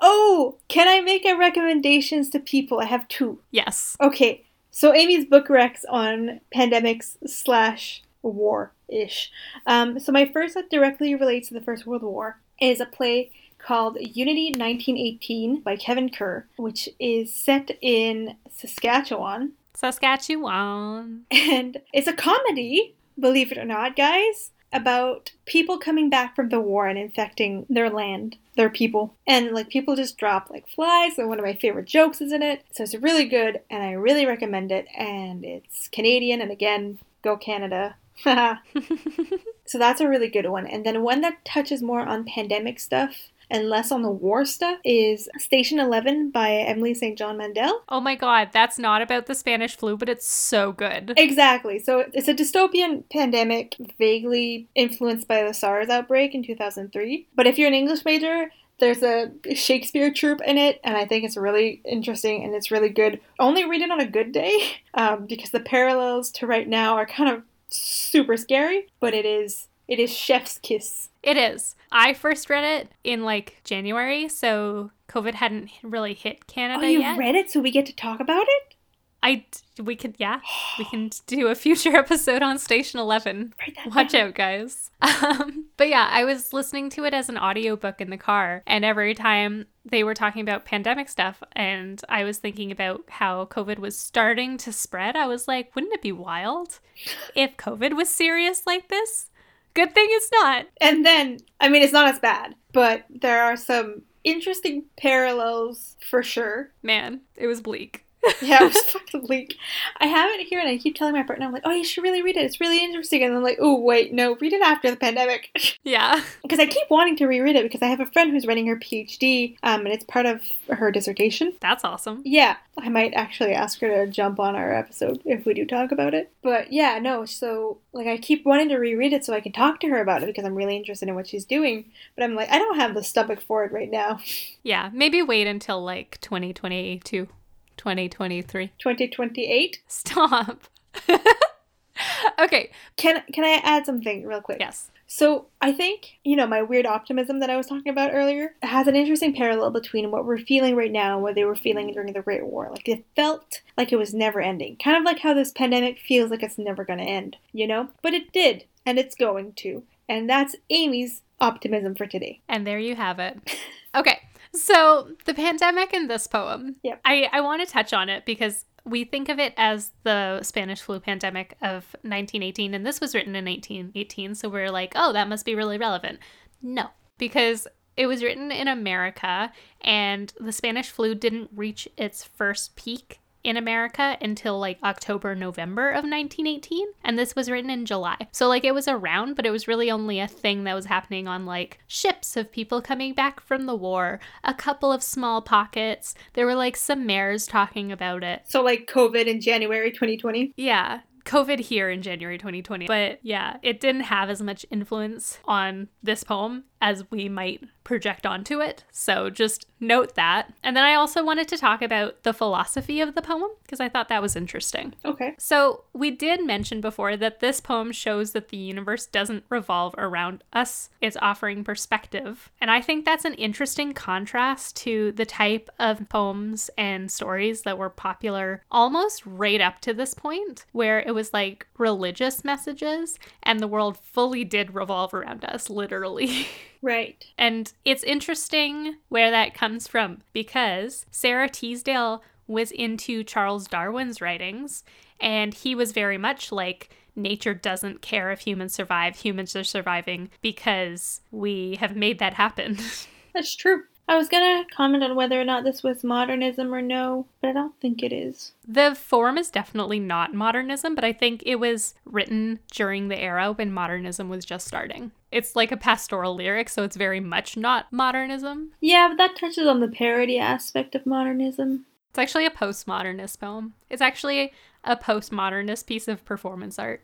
Oh, 0.00 0.58
can 0.68 0.88
I 0.88 1.00
make 1.00 1.24
a 1.24 1.36
recommendations 1.36 2.28
to 2.30 2.38
people? 2.38 2.80
I 2.80 2.84
have 2.84 3.08
two. 3.08 3.40
Yes. 3.50 3.96
Okay. 4.00 4.44
So 4.70 4.92
Amy's 4.92 5.24
book 5.24 5.48
recs 5.48 5.84
on 5.88 6.40
pandemics 6.54 7.16
slash 7.26 8.02
war 8.22 8.72
ish. 8.88 9.30
Um, 9.66 9.98
so 9.98 10.12
my 10.12 10.26
first 10.26 10.54
that 10.54 10.70
directly 10.70 11.14
relates 11.14 11.48
to 11.48 11.54
the 11.54 11.60
First 11.60 11.86
World 11.86 12.02
War 12.02 12.40
is 12.60 12.80
a 12.80 12.86
play 12.86 13.30
called 13.66 13.98
Unity 14.00 14.46
1918 14.56 15.60
by 15.60 15.76
Kevin 15.76 16.08
Kerr, 16.08 16.46
which 16.56 16.88
is 17.00 17.34
set 17.34 17.72
in 17.82 18.36
Saskatchewan. 18.48 19.52
Saskatchewan. 19.74 21.22
And 21.32 21.78
it's 21.92 22.06
a 22.06 22.12
comedy, 22.12 22.94
believe 23.18 23.50
it 23.50 23.58
or 23.58 23.64
not, 23.64 23.96
guys, 23.96 24.52
about 24.72 25.32
people 25.46 25.78
coming 25.78 26.08
back 26.08 26.36
from 26.36 26.50
the 26.50 26.60
war 26.60 26.86
and 26.86 26.98
infecting 26.98 27.66
their 27.68 27.90
land, 27.90 28.36
their 28.56 28.70
people. 28.70 29.14
And 29.26 29.50
like 29.50 29.68
people 29.68 29.96
just 29.96 30.16
drop 30.16 30.48
like 30.48 30.68
flies, 30.68 31.18
and 31.18 31.28
one 31.28 31.40
of 31.40 31.44
my 31.44 31.54
favorite 31.54 31.86
jokes 31.86 32.20
is 32.20 32.32
in 32.32 32.42
it. 32.42 32.62
So 32.72 32.84
it's 32.84 32.94
really 32.94 33.26
good 33.26 33.60
and 33.68 33.82
I 33.82 33.92
really 33.92 34.26
recommend 34.26 34.70
it. 34.70 34.86
And 34.96 35.44
it's 35.44 35.88
Canadian 35.88 36.40
and 36.40 36.52
again, 36.52 36.98
go 37.22 37.36
Canada. 37.36 37.96
so 38.24 39.78
that's 39.78 40.00
a 40.00 40.08
really 40.08 40.28
good 40.28 40.46
one. 40.46 40.66
And 40.66 40.86
then 40.86 41.02
one 41.02 41.20
that 41.22 41.44
touches 41.44 41.82
more 41.82 42.00
on 42.00 42.24
pandemic 42.24 42.78
stuff 42.78 43.28
and 43.50 43.68
less 43.68 43.92
on 43.92 44.02
the 44.02 44.10
war 44.10 44.44
stuff 44.44 44.78
is 44.84 45.28
Station 45.38 45.78
11 45.78 46.30
by 46.30 46.50
Emily 46.50 46.94
St. 46.94 47.16
John 47.16 47.36
Mandel. 47.36 47.82
Oh 47.88 48.00
my 48.00 48.14
god, 48.14 48.50
that's 48.52 48.78
not 48.78 49.02
about 49.02 49.26
the 49.26 49.34
Spanish 49.34 49.76
flu, 49.76 49.96
but 49.96 50.08
it's 50.08 50.28
so 50.28 50.72
good. 50.72 51.14
Exactly. 51.16 51.78
So 51.78 52.04
it's 52.12 52.28
a 52.28 52.34
dystopian 52.34 53.04
pandemic 53.10 53.76
vaguely 53.98 54.68
influenced 54.74 55.28
by 55.28 55.42
the 55.42 55.54
SARS 55.54 55.88
outbreak 55.88 56.34
in 56.34 56.42
2003. 56.42 57.28
But 57.34 57.46
if 57.46 57.58
you're 57.58 57.68
an 57.68 57.74
English 57.74 58.04
major, 58.04 58.50
there's 58.78 59.02
a 59.02 59.32
Shakespeare 59.54 60.12
troupe 60.12 60.42
in 60.42 60.58
it, 60.58 60.80
and 60.84 60.96
I 60.96 61.06
think 61.06 61.24
it's 61.24 61.36
really 61.36 61.80
interesting 61.84 62.44
and 62.44 62.54
it's 62.54 62.70
really 62.70 62.90
good. 62.90 63.20
Only 63.38 63.64
read 63.68 63.80
it 63.80 63.90
on 63.90 64.00
a 64.00 64.06
good 64.06 64.32
day 64.32 64.76
um, 64.94 65.26
because 65.26 65.50
the 65.50 65.60
parallels 65.60 66.30
to 66.32 66.46
right 66.46 66.68
now 66.68 66.96
are 66.96 67.06
kind 67.06 67.30
of 67.30 67.42
super 67.68 68.36
scary, 68.36 68.88
but 69.00 69.14
it 69.14 69.24
is 69.24 69.68
it 69.88 69.98
is 69.98 70.14
chef's 70.14 70.58
kiss. 70.58 71.10
It 71.22 71.36
is. 71.36 71.74
I 71.92 72.14
first 72.14 72.50
read 72.50 72.64
it 72.64 72.92
in 73.04 73.24
like 73.24 73.60
January, 73.64 74.28
so 74.28 74.90
COVID 75.08 75.34
hadn't 75.34 75.70
really 75.82 76.14
hit 76.14 76.46
Canada 76.46 76.84
oh, 76.84 76.88
you 76.88 77.00
yet. 77.00 77.18
read 77.18 77.34
it, 77.34 77.50
so 77.50 77.60
we 77.60 77.70
get 77.70 77.86
to 77.86 77.94
talk 77.94 78.20
about 78.20 78.46
it. 78.48 78.76
I 79.22 79.44
we 79.82 79.96
could 79.96 80.14
yeah 80.18 80.40
we 80.78 80.84
can 80.84 81.10
do 81.26 81.48
a 81.48 81.54
future 81.54 81.96
episode 81.96 82.42
on 82.42 82.58
Station 82.58 83.00
Eleven. 83.00 83.54
Watch 83.94 84.12
down. 84.12 84.28
out, 84.28 84.34
guys. 84.34 84.90
Um, 85.22 85.66
but 85.76 85.88
yeah, 85.88 86.08
I 86.10 86.24
was 86.24 86.52
listening 86.52 86.90
to 86.90 87.04
it 87.04 87.14
as 87.14 87.28
an 87.28 87.38
audiobook 87.38 88.00
in 88.00 88.10
the 88.10 88.16
car, 88.16 88.62
and 88.66 88.84
every 88.84 89.14
time 89.14 89.66
they 89.84 90.04
were 90.04 90.14
talking 90.14 90.42
about 90.42 90.64
pandemic 90.64 91.08
stuff, 91.08 91.42
and 91.52 92.00
I 92.08 92.24
was 92.24 92.38
thinking 92.38 92.70
about 92.70 93.04
how 93.08 93.46
COVID 93.46 93.78
was 93.78 93.98
starting 93.98 94.56
to 94.58 94.72
spread, 94.72 95.16
I 95.16 95.26
was 95.26 95.46
like, 95.46 95.74
wouldn't 95.74 95.92
it 95.92 96.02
be 96.02 96.12
wild 96.12 96.80
if 97.34 97.56
COVID 97.56 97.94
was 97.94 98.08
serious 98.08 98.62
like 98.66 98.88
this? 98.88 99.30
Good 99.76 99.94
thing 99.94 100.06
it's 100.08 100.30
not. 100.32 100.66
And 100.80 101.04
then, 101.04 101.36
I 101.60 101.68
mean, 101.68 101.82
it's 101.82 101.92
not 101.92 102.08
as 102.08 102.18
bad, 102.18 102.54
but 102.72 103.04
there 103.10 103.42
are 103.42 103.56
some 103.56 104.02
interesting 104.24 104.84
parallels 104.96 105.96
for 106.00 106.22
sure. 106.22 106.70
Man, 106.82 107.20
it 107.36 107.46
was 107.46 107.60
bleak. 107.60 108.05
Yeah, 108.42 108.62
it 108.62 108.74
was 108.74 108.82
fucking 108.84 109.26
bleak. 109.26 109.56
I 109.98 110.06
have 110.06 110.30
it 110.30 110.46
here, 110.46 110.60
and 110.60 110.68
I 110.68 110.78
keep 110.78 110.94
telling 110.94 111.14
my 111.14 111.22
partner, 111.22 111.46
I'm 111.46 111.52
like, 111.52 111.62
"Oh, 111.64 111.72
you 111.72 111.84
should 111.84 112.02
really 112.02 112.22
read 112.22 112.36
it. 112.36 112.44
It's 112.44 112.60
really 112.60 112.82
interesting." 112.82 113.22
And 113.22 113.34
I'm 113.34 113.42
like, 113.42 113.58
"Oh, 113.60 113.80
wait, 113.80 114.12
no, 114.12 114.36
read 114.36 114.52
it 114.52 114.62
after 114.62 114.90
the 114.90 114.96
pandemic." 114.96 115.50
Yeah. 115.86 116.20
Because 116.42 116.58
I 116.58 116.66
keep 116.66 116.90
wanting 116.90 117.16
to 117.16 117.26
reread 117.26 117.54
it 117.54 117.62
because 117.62 117.80
I 117.80 117.86
have 117.86 118.00
a 118.00 118.06
friend 118.06 118.32
who's 118.32 118.44
writing 118.46 118.66
her 118.66 118.76
PhD, 118.76 119.56
um, 119.62 119.80
and 119.80 119.94
it's 119.94 120.04
part 120.04 120.26
of 120.26 120.42
her 120.68 120.90
dissertation. 120.90 121.52
That's 121.60 121.84
awesome. 121.84 122.22
Yeah, 122.24 122.56
I 122.76 122.88
might 122.88 123.14
actually 123.14 123.52
ask 123.52 123.80
her 123.80 123.88
to 123.88 124.10
jump 124.10 124.40
on 124.40 124.56
our 124.56 124.74
episode 124.74 125.22
if 125.24 125.46
we 125.46 125.54
do 125.54 125.64
talk 125.64 125.92
about 125.92 126.12
it. 126.12 126.32
But 126.42 126.72
yeah, 126.72 126.98
no, 126.98 127.24
so 127.24 127.78
like 127.92 128.06
I 128.06 128.16
keep 128.18 128.44
wanting 128.44 128.68
to 128.70 128.76
reread 128.78 129.12
it 129.12 129.24
so 129.24 129.32
I 129.32 129.40
can 129.40 129.52
talk 129.52 129.78
to 129.80 129.88
her 129.88 130.00
about 130.00 130.22
it 130.22 130.26
because 130.26 130.44
I'm 130.44 130.56
really 130.56 130.76
interested 130.76 131.08
in 131.08 131.14
what 131.14 131.28
she's 131.28 131.44
doing. 131.44 131.84
But 132.16 132.24
I'm 132.24 132.34
like, 132.34 132.50
I 132.50 132.58
don't 132.58 132.76
have 132.76 132.94
the 132.94 133.04
stomach 133.04 133.40
for 133.40 133.64
it 133.64 133.72
right 133.72 133.90
now. 133.90 134.18
Yeah, 134.62 134.90
maybe 134.92 135.22
wait 135.22 135.46
until 135.46 135.80
like 135.84 136.20
2022. 136.20 137.28
2023. 137.76 138.72
2028. 138.78 139.82
Stop. 139.88 140.64
okay. 142.38 142.70
Can 142.96 143.22
can 143.32 143.44
I 143.44 143.60
add 143.62 143.86
something 143.86 144.26
real 144.26 144.40
quick? 144.40 144.58
Yes. 144.60 144.90
So 145.08 145.46
I 145.60 145.72
think, 145.72 146.18
you 146.24 146.34
know, 146.34 146.46
my 146.48 146.62
weird 146.62 146.84
optimism 146.84 147.38
that 147.38 147.50
I 147.50 147.56
was 147.56 147.66
talking 147.66 147.90
about 147.90 148.12
earlier 148.12 148.54
has 148.62 148.88
an 148.88 148.96
interesting 148.96 149.34
parallel 149.34 149.70
between 149.70 150.10
what 150.10 150.24
we're 150.24 150.38
feeling 150.38 150.74
right 150.74 150.90
now 150.90 151.14
and 151.14 151.22
what 151.22 151.36
they 151.36 151.44
were 151.44 151.54
feeling 151.54 151.92
during 151.92 152.12
the 152.12 152.22
Great 152.22 152.44
War. 152.44 152.68
Like 152.70 152.88
it 152.88 153.04
felt 153.14 153.60
like 153.76 153.92
it 153.92 153.98
was 153.98 154.12
never 154.12 154.40
ending. 154.40 154.76
Kind 154.82 154.96
of 154.96 155.04
like 155.04 155.20
how 155.20 155.32
this 155.32 155.52
pandemic 155.52 156.00
feels 156.00 156.30
like 156.30 156.42
it's 156.42 156.58
never 156.58 156.84
gonna 156.84 157.04
end, 157.04 157.36
you 157.52 157.68
know? 157.68 157.88
But 158.02 158.14
it 158.14 158.32
did, 158.32 158.64
and 158.84 158.98
it's 158.98 159.14
going 159.14 159.52
to. 159.54 159.84
And 160.08 160.28
that's 160.28 160.56
Amy's 160.70 161.22
optimism 161.40 161.94
for 161.94 162.06
today. 162.06 162.40
And 162.48 162.66
there 162.66 162.78
you 162.78 162.96
have 162.96 163.18
it. 163.18 163.38
Okay. 163.96 164.20
So, 164.54 165.10
the 165.24 165.34
pandemic 165.34 165.92
in 165.92 166.08
this 166.08 166.26
poem, 166.26 166.76
Yep. 166.82 167.00
I, 167.04 167.28
I 167.32 167.40
want 167.40 167.66
to 167.66 167.72
touch 167.72 167.92
on 167.92 168.08
it 168.08 168.24
because 168.24 168.64
we 168.84 169.04
think 169.04 169.28
of 169.28 169.38
it 169.38 169.52
as 169.56 169.90
the 170.04 170.42
Spanish 170.42 170.80
flu 170.80 171.00
pandemic 171.00 171.54
of 171.60 171.84
1918, 172.02 172.74
and 172.74 172.86
this 172.86 173.00
was 173.00 173.14
written 173.14 173.34
in 173.34 173.44
1918, 173.44 174.34
So, 174.34 174.48
we're 174.48 174.70
like, 174.70 174.92
oh, 174.94 175.12
that 175.12 175.28
must 175.28 175.44
be 175.44 175.54
really 175.54 175.78
relevant. 175.78 176.20
No, 176.62 176.88
because 177.18 177.66
it 177.96 178.06
was 178.06 178.22
written 178.22 178.52
in 178.52 178.68
America, 178.68 179.52
and 179.80 180.32
the 180.38 180.52
Spanish 180.52 180.90
flu 180.90 181.14
didn't 181.14 181.50
reach 181.54 181.88
its 181.96 182.24
first 182.24 182.76
peak 182.76 183.20
in 183.46 183.56
America 183.56 184.18
until 184.20 184.58
like 184.58 184.78
October, 184.82 185.34
November 185.34 185.90
of 185.90 186.04
1918. 186.04 186.88
And 187.04 187.18
this 187.18 187.36
was 187.36 187.48
written 187.48 187.70
in 187.70 187.86
July. 187.86 188.26
So, 188.32 188.48
like, 188.48 188.64
it 188.64 188.74
was 188.74 188.88
around, 188.88 189.36
but 189.36 189.46
it 189.46 189.50
was 189.50 189.68
really 189.68 189.90
only 189.90 190.18
a 190.18 190.26
thing 190.26 190.64
that 190.64 190.74
was 190.74 190.86
happening 190.86 191.28
on 191.28 191.46
like 191.46 191.78
ships 191.86 192.36
of 192.36 192.50
people 192.50 192.82
coming 192.82 193.14
back 193.14 193.40
from 193.40 193.66
the 193.66 193.76
war, 193.76 194.18
a 194.42 194.52
couple 194.52 194.92
of 194.92 195.02
small 195.02 195.40
pockets. 195.40 196.14
There 196.32 196.44
were 196.44 196.56
like 196.56 196.76
some 196.76 197.06
mayors 197.06 197.46
talking 197.46 197.92
about 197.92 198.24
it. 198.24 198.42
So 198.48 198.62
like 198.62 198.90
COVID 198.92 199.26
in 199.26 199.40
January 199.40 199.92
2020. 199.92 200.52
Yeah. 200.56 201.00
COVID 201.24 201.58
here 201.58 201.90
in 201.90 202.02
January 202.02 202.38
2020. 202.38 202.86
But 202.86 203.18
yeah, 203.22 203.56
it 203.62 203.80
didn't 203.80 204.02
have 204.02 204.30
as 204.30 204.40
much 204.40 204.64
influence 204.70 205.38
on 205.44 205.88
this 206.02 206.22
poem 206.22 206.64
as 206.80 207.10
we 207.10 207.28
might 207.28 207.62
project 207.86 208.26
onto 208.26 208.60
it. 208.60 208.84
So 208.90 209.30
just 209.30 209.66
note 209.78 210.16
that. 210.16 210.52
And 210.62 210.76
then 210.76 210.84
I 210.84 210.94
also 210.94 211.24
wanted 211.24 211.46
to 211.48 211.56
talk 211.56 211.82
about 211.82 212.22
the 212.24 212.32
philosophy 212.32 213.00
of 213.00 213.14
the 213.14 213.22
poem 213.22 213.50
because 213.62 213.78
I 213.80 213.88
thought 213.88 214.08
that 214.08 214.22
was 214.22 214.34
interesting. 214.34 214.94
Okay. 215.04 215.34
So, 215.38 215.84
we 215.92 216.10
did 216.10 216.44
mention 216.44 216.80
before 216.80 217.16
that 217.16 217.40
this 217.40 217.60
poem 217.60 217.92
shows 217.92 218.32
that 218.32 218.48
the 218.48 218.56
universe 218.56 219.06
doesn't 219.06 219.44
revolve 219.48 219.94
around 219.96 220.42
us, 220.52 220.90
it's 221.00 221.16
offering 221.22 221.64
perspective. 221.64 222.50
And 222.60 222.70
I 222.70 222.80
think 222.80 223.04
that's 223.04 223.24
an 223.24 223.34
interesting 223.34 223.92
contrast 223.92 224.76
to 224.78 225.12
the 225.12 225.24
type 225.24 225.70
of 225.78 226.08
poems 226.08 226.70
and 226.76 227.10
stories 227.10 227.62
that 227.62 227.78
were 227.78 227.90
popular 227.90 228.62
almost 228.70 229.24
right 229.24 229.60
up 229.60 229.80
to 229.80 229.94
this 229.94 230.12
point, 230.12 230.66
where 230.72 231.00
it 231.00 231.14
was 231.14 231.32
like 231.32 231.66
religious 231.78 232.44
messages 232.44 233.18
and 233.42 233.60
the 233.60 233.68
world 233.68 233.96
fully 233.98 234.44
did 234.44 234.74
revolve 234.74 235.14
around 235.14 235.44
us, 235.44 235.70
literally. 235.70 236.46
Right. 236.86 237.26
And 237.36 237.72
it's 237.84 238.04
interesting 238.04 238.94
where 239.08 239.32
that 239.32 239.54
comes 239.54 239.88
from 239.88 240.22
because 240.32 241.04
Sara 241.10 241.48
Teasdale 241.48 242.22
was 242.46 242.70
into 242.70 243.24
Charles 243.24 243.66
Darwin's 243.66 244.20
writings, 244.20 244.84
and 245.20 245.52
he 245.52 245.74
was 245.74 245.90
very 245.90 246.16
much 246.16 246.52
like, 246.52 246.90
nature 247.16 247.54
doesn't 247.54 248.02
care 248.02 248.30
if 248.30 248.38
humans 248.38 248.72
survive, 248.72 249.16
humans 249.16 249.56
are 249.56 249.64
surviving 249.64 250.30
because 250.42 251.22
we 251.32 251.76
have 251.80 251.96
made 251.96 252.20
that 252.20 252.34
happen. 252.34 252.78
That's 253.34 253.56
true. 253.56 253.82
I 254.08 254.16
was 254.16 254.28
gonna 254.28 254.64
comment 254.74 255.02
on 255.02 255.16
whether 255.16 255.40
or 255.40 255.44
not 255.44 255.64
this 255.64 255.82
was 255.82 256.04
modernism 256.04 256.72
or 256.72 256.80
no, 256.80 257.26
but 257.40 257.48
I 257.48 257.52
don't 257.52 257.78
think 257.80 258.02
it 258.02 258.12
is. 258.12 258.52
the 258.66 258.94
form 258.94 259.36
is 259.36 259.50
definitely 259.50 259.98
not 259.98 260.32
modernism, 260.32 260.94
but 260.94 261.04
I 261.04 261.12
think 261.12 261.42
it 261.44 261.56
was 261.56 261.94
written 262.04 262.60
during 262.70 263.08
the 263.08 263.20
era 263.20 263.52
when 263.52 263.72
modernism 263.72 264.28
was 264.28 264.44
just 264.44 264.66
starting. 264.66 265.10
It's 265.32 265.56
like 265.56 265.72
a 265.72 265.76
pastoral 265.76 266.36
lyric, 266.36 266.68
so 266.68 266.84
it's 266.84 266.96
very 266.96 267.18
much 267.20 267.56
not 267.56 267.92
modernism. 267.92 268.70
Yeah, 268.80 269.08
but 269.08 269.18
that 269.18 269.36
touches 269.36 269.66
on 269.66 269.80
the 269.80 269.88
parody 269.88 270.38
aspect 270.38 270.94
of 270.94 271.04
modernism. 271.04 271.86
It's 272.10 272.18
actually 272.18 272.46
a 272.46 272.50
postmodernist 272.50 273.40
poem. 273.40 273.74
It's 273.90 274.00
actually 274.00 274.52
a 274.84 274.96
postmodernist 274.96 275.86
piece 275.86 276.06
of 276.08 276.24
performance 276.24 276.78
art. 276.78 277.02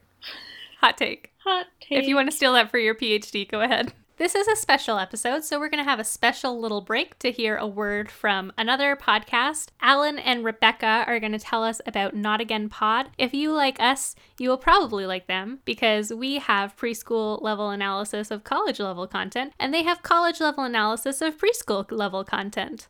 Hot 0.80 0.96
take. 0.96 1.32
Hot 1.44 1.66
take. 1.80 1.98
If 1.98 2.06
you 2.06 2.14
want 2.14 2.30
to 2.30 2.36
steal 2.36 2.52
that 2.54 2.70
for 2.70 2.78
your 2.78 2.94
PhD, 2.94 3.48
go 3.48 3.60
ahead. 3.60 3.92
This 4.18 4.34
is 4.34 4.46
a 4.46 4.56
special 4.56 4.98
episode, 4.98 5.42
so 5.42 5.58
we're 5.58 5.70
going 5.70 5.82
to 5.82 5.88
have 5.88 5.98
a 5.98 6.04
special 6.04 6.60
little 6.60 6.82
break 6.82 7.18
to 7.20 7.32
hear 7.32 7.56
a 7.56 7.66
word 7.66 8.10
from 8.10 8.52
another 8.58 8.94
podcast. 8.94 9.68
Alan 9.80 10.18
and 10.18 10.44
Rebecca 10.44 11.04
are 11.06 11.18
going 11.18 11.32
to 11.32 11.38
tell 11.38 11.64
us 11.64 11.80
about 11.86 12.14
Not 12.14 12.38
Again 12.38 12.68
Pod. 12.68 13.08
If 13.16 13.32
you 13.32 13.52
like 13.52 13.80
us, 13.80 14.14
you 14.38 14.50
will 14.50 14.58
probably 14.58 15.06
like 15.06 15.28
them 15.28 15.60
because 15.64 16.12
we 16.12 16.36
have 16.36 16.76
preschool 16.76 17.40
level 17.40 17.70
analysis 17.70 18.30
of 18.30 18.44
college 18.44 18.80
level 18.80 19.06
content, 19.06 19.54
and 19.58 19.72
they 19.72 19.82
have 19.82 20.02
college 20.02 20.40
level 20.40 20.64
analysis 20.64 21.22
of 21.22 21.38
preschool 21.38 21.90
level 21.90 22.22
content. 22.22 22.88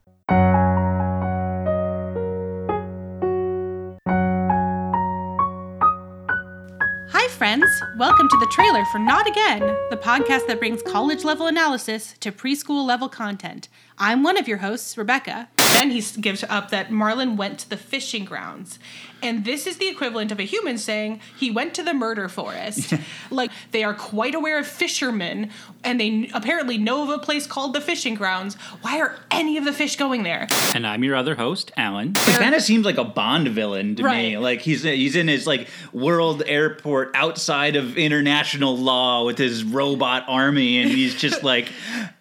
Friends. 7.32 7.82
Welcome 7.96 8.28
to 8.28 8.36
the 8.36 8.46
trailer 8.52 8.84
for 8.86 8.98
Not 8.98 9.26
Again, 9.26 9.60
the 9.88 9.96
podcast 9.96 10.46
that 10.48 10.58
brings 10.58 10.82
college 10.82 11.24
level 11.24 11.46
analysis 11.46 12.14
to 12.20 12.30
preschool 12.30 12.84
level 12.84 13.08
content. 13.08 13.68
I'm 13.96 14.22
one 14.22 14.36
of 14.36 14.46
your 14.46 14.58
hosts, 14.58 14.98
Rebecca. 14.98 15.48
Then 15.72 15.90
he 15.90 16.02
gives 16.20 16.44
up 16.44 16.70
that 16.70 16.90
Marlin 16.90 17.36
went 17.36 17.58
to 17.60 17.70
the 17.70 17.76
fishing 17.76 18.24
grounds. 18.24 18.78
And 19.22 19.44
this 19.44 19.68
is 19.68 19.76
the 19.76 19.88
equivalent 19.88 20.32
of 20.32 20.40
a 20.40 20.42
human 20.42 20.78
saying 20.78 21.20
he 21.38 21.50
went 21.50 21.74
to 21.74 21.82
the 21.82 21.94
murder 21.94 22.28
forest. 22.28 22.92
like, 23.30 23.52
they 23.70 23.84
are 23.84 23.94
quite 23.94 24.34
aware 24.34 24.58
of 24.58 24.66
fishermen, 24.66 25.50
and 25.84 26.00
they 26.00 26.28
apparently 26.34 26.76
know 26.76 27.04
of 27.04 27.10
a 27.10 27.18
place 27.18 27.46
called 27.46 27.72
the 27.72 27.80
fishing 27.80 28.16
grounds. 28.16 28.56
Why 28.82 28.98
are 29.00 29.16
any 29.30 29.56
of 29.56 29.64
the 29.64 29.72
fish 29.72 29.96
going 29.96 30.24
there? 30.24 30.48
And 30.74 30.84
I'm 30.86 31.04
your 31.04 31.14
other 31.14 31.36
host, 31.36 31.70
Alan. 31.76 32.10
It 32.10 32.38
kind 32.38 32.54
of 32.54 32.62
seems 32.62 32.84
like 32.84 32.98
a 32.98 33.04
Bond 33.04 33.48
villain 33.48 33.94
to 33.96 34.02
me. 34.02 34.38
Like 34.38 34.60
he's 34.60 34.82
he's 34.82 35.14
in 35.14 35.28
his 35.28 35.46
like 35.46 35.68
world 35.92 36.42
airport 36.46 37.12
outside 37.14 37.76
of 37.76 37.96
international 37.96 38.76
law 38.76 39.24
with 39.24 39.38
his 39.38 39.62
robot 39.62 40.24
army, 40.26 40.80
and 40.80 40.90
he's 40.90 41.14
just 41.14 41.44
like 41.44 41.68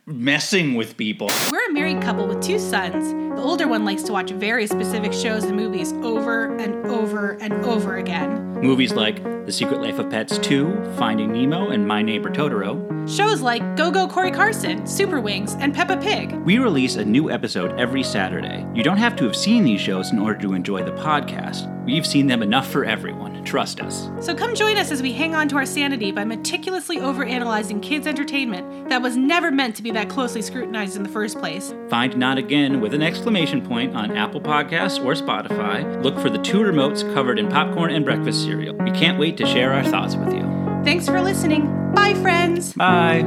messing 0.06 0.76
with 0.76 0.98
people. 0.98 1.30
We're 1.52 1.70
a 1.70 1.74
married 1.74 2.02
couple 2.02 2.28
with 2.28 2.42
two 2.42 2.60
sons. 2.60 3.12
The 3.36 3.42
older 3.42 3.68
one 3.68 3.86
likes 3.86 4.04
to 4.04 4.12
watch 4.12 4.32
very 4.32 4.68
specific 4.68 5.14
shows 5.14 5.44
and 5.44 5.56
movies 5.56 5.94
over 5.94 6.56
and 6.58 6.86
over 6.88 7.32
and 7.42 7.54
over 7.66 7.98
again. 7.98 8.51
Movies 8.62 8.94
like 8.94 9.24
The 9.48 9.52
Secret 9.52 9.82
Life 9.82 9.98
of 9.98 10.12
Pets 10.12 10.38
2, 10.38 10.94
Finding 10.96 11.32
Nemo, 11.32 11.70
and 11.70 11.88
My 11.88 12.04
Neighbor 12.04 12.30
Totoro. 12.30 12.88
Shows 13.10 13.42
like 13.42 13.76
Go 13.76 13.90
Go 13.90 14.08
Cory 14.08 14.30
Carson, 14.30 14.86
Super 14.86 15.20
Wings, 15.20 15.56
and 15.56 15.74
Peppa 15.74 15.98
Pig. 15.98 16.34
We 16.46 16.60
release 16.60 16.96
a 16.96 17.04
new 17.04 17.32
episode 17.32 17.80
every 17.80 18.04
Saturday. 18.04 18.64
You 18.76 18.84
don't 18.84 18.98
have 18.98 19.16
to 19.16 19.24
have 19.24 19.36
seen 19.36 19.64
these 19.64 19.82
shows 19.82 20.12
in 20.12 20.20
order 20.20 20.40
to 20.42 20.54
enjoy 20.54 20.84
the 20.84 20.92
podcast. 20.92 21.68
We've 21.86 22.06
seen 22.06 22.28
them 22.28 22.44
enough 22.44 22.70
for 22.70 22.86
everyone. 22.86 23.44
Trust 23.44 23.82
us. 23.82 24.08
So 24.20 24.36
come 24.36 24.54
join 24.54 24.78
us 24.78 24.92
as 24.92 25.02
we 25.02 25.12
hang 25.14 25.34
on 25.34 25.48
to 25.50 25.56
our 25.56 25.66
sanity 25.66 26.12
by 26.12 26.24
meticulously 26.24 26.98
overanalyzing 26.98 27.82
kids' 27.82 28.06
entertainment 28.06 28.90
that 28.90 29.02
was 29.02 29.18
never 29.18 29.50
meant 29.52 29.76
to 29.78 29.84
be 29.84 29.90
that 29.92 30.08
closely 30.08 30.44
scrutinized 30.44 30.96
in 30.96 31.02
the 31.02 31.10
first 31.10 31.40
place. 31.40 31.74
Find 31.90 32.16
Not 32.16 32.38
Again 32.38 32.82
with 32.82 32.94
an 32.94 33.02
exclamation 33.02 33.66
point 33.66 33.96
on 33.96 34.16
Apple 34.16 34.42
Podcasts 34.42 35.04
or 35.04 35.14
Spotify. 35.14 36.04
Look 36.04 36.20
for 36.20 36.30
the 36.30 36.38
two 36.38 36.60
remotes 36.60 37.02
covered 37.16 37.40
in 37.40 37.50
popcorn 37.50 37.92
and 37.92 38.06
breakfast 38.06 38.46
cereal. 38.52 38.76
We 38.76 38.92
can't 38.92 39.18
wait 39.18 39.38
to 39.38 39.46
share 39.46 39.72
our 39.74 39.84
thoughts 39.84 40.16
with 40.16 40.34
you. 40.34 40.42
Thanks 40.84 41.06
for 41.06 41.22
listening. 41.22 41.68
Bye, 41.94 42.14
friends. 42.16 42.74
Bye. 42.74 43.22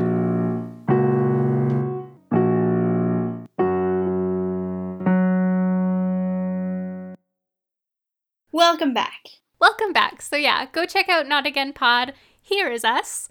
Welcome 8.53 8.95
back. 8.95 9.29
Welcome 9.61 9.93
back. 9.93 10.23
So, 10.23 10.37
yeah, 10.37 10.67
go 10.73 10.87
check 10.87 11.09
out 11.09 11.27
Not 11.27 11.47
Again 11.47 11.73
Pod. 11.73 12.13
Here 12.41 12.71
is 12.71 12.85
us. 12.85 13.29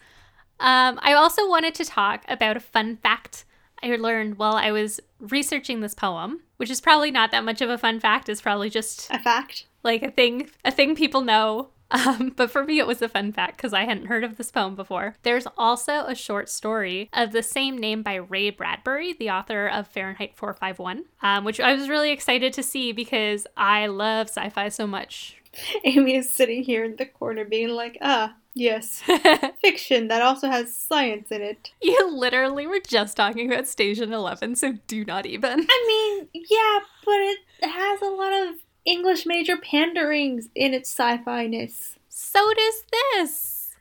Um, 0.59 0.99
I 1.01 1.13
also 1.13 1.47
wanted 1.47 1.75
to 1.75 1.85
talk 1.85 2.23
about 2.27 2.57
a 2.57 2.61
fun 2.61 2.97
fact 2.97 3.45
I 3.81 3.95
learned 3.95 4.37
while 4.37 4.55
I 4.55 4.71
was 4.71 4.99
researching 5.19 5.81
this 5.81 5.93
poem, 5.93 6.41
which 6.57 6.69
is 6.69 6.81
probably 6.81 7.11
not 7.11 7.31
that 7.31 7.43
much 7.43 7.61
of 7.61 7.69
a 7.69 7.77
fun 7.77 7.99
fact. 7.99 8.29
It's 8.29 8.41
probably 8.41 8.69
just 8.69 9.09
A 9.11 9.19
fact. 9.19 9.65
like 9.83 10.03
a 10.03 10.11
thing, 10.11 10.49
a 10.65 10.71
thing 10.71 10.95
people 10.95 11.21
know. 11.21 11.69
Um, 11.93 12.33
but 12.35 12.49
for 12.49 12.63
me, 12.63 12.79
it 12.79 12.87
was 12.87 13.01
a 13.01 13.07
fun 13.07 13.31
fact 13.31 13.57
because 13.57 13.71
I 13.71 13.85
hadn't 13.85 14.07
heard 14.07 14.23
of 14.23 14.37
this 14.37 14.51
poem 14.51 14.75
before. 14.75 15.15
There's 15.21 15.47
also 15.57 16.05
a 16.05 16.15
short 16.15 16.49
story 16.49 17.09
of 17.13 17.31
the 17.31 17.43
same 17.43 17.77
name 17.77 18.01
by 18.01 18.15
Ray 18.15 18.49
Bradbury, 18.49 19.13
the 19.13 19.29
author 19.29 19.67
of 19.67 19.87
Fahrenheit 19.87 20.35
451, 20.35 21.05
um, 21.21 21.43
which 21.43 21.59
I 21.59 21.73
was 21.73 21.89
really 21.89 22.11
excited 22.11 22.51
to 22.53 22.63
see 22.63 22.91
because 22.91 23.45
I 23.55 23.85
love 23.85 24.27
sci 24.27 24.49
fi 24.49 24.69
so 24.69 24.87
much. 24.87 25.37
Amy 25.83 26.15
is 26.15 26.29
sitting 26.29 26.63
here 26.63 26.83
in 26.83 26.95
the 26.95 27.05
corner 27.05 27.45
being 27.45 27.69
like, 27.69 27.97
ah, 28.01 28.35
yes. 28.53 29.03
Fiction 29.61 30.07
that 30.07 30.21
also 30.21 30.49
has 30.49 30.75
science 30.75 31.31
in 31.31 31.41
it. 31.41 31.71
You 31.81 32.09
literally 32.11 32.65
were 32.67 32.79
just 32.79 33.15
talking 33.15 33.51
about 33.51 33.67
Station 33.67 34.13
11, 34.13 34.55
so 34.55 34.73
do 34.87 35.05
not 35.05 35.25
even. 35.25 35.67
I 35.69 35.85
mean, 35.87 36.29
yeah, 36.33 36.79
but 37.05 37.19
it 37.19 37.39
has 37.61 38.01
a 38.01 38.05
lot 38.05 38.33
of 38.33 38.55
English 38.85 39.25
major 39.25 39.57
panderings 39.57 40.49
in 40.55 40.73
its 40.73 40.89
sci-fi 40.89 41.47
ness. 41.47 41.97
So 42.09 42.53
does 42.53 42.83
this. 43.13 43.75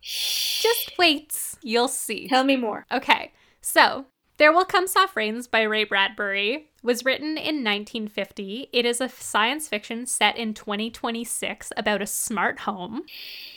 Just 0.00 0.92
wait. 0.98 1.54
You'll 1.62 1.88
see. 1.88 2.28
Tell 2.28 2.44
me 2.44 2.56
more. 2.56 2.86
Okay, 2.92 3.32
so 3.60 4.06
There 4.36 4.52
Will 4.52 4.64
Come 4.64 4.86
Soft 4.86 5.16
Rains 5.16 5.48
by 5.48 5.62
Ray 5.62 5.84
Bradbury 5.84 6.68
was 6.82 7.04
written 7.04 7.30
in 7.38 7.64
1950. 7.64 8.68
It 8.72 8.84
is 8.86 9.00
a 9.00 9.08
science 9.08 9.66
fiction 9.66 10.06
set 10.06 10.36
in 10.36 10.54
2026 10.54 11.72
about 11.76 12.02
a 12.02 12.06
smart 12.06 12.60
home. 12.60 13.02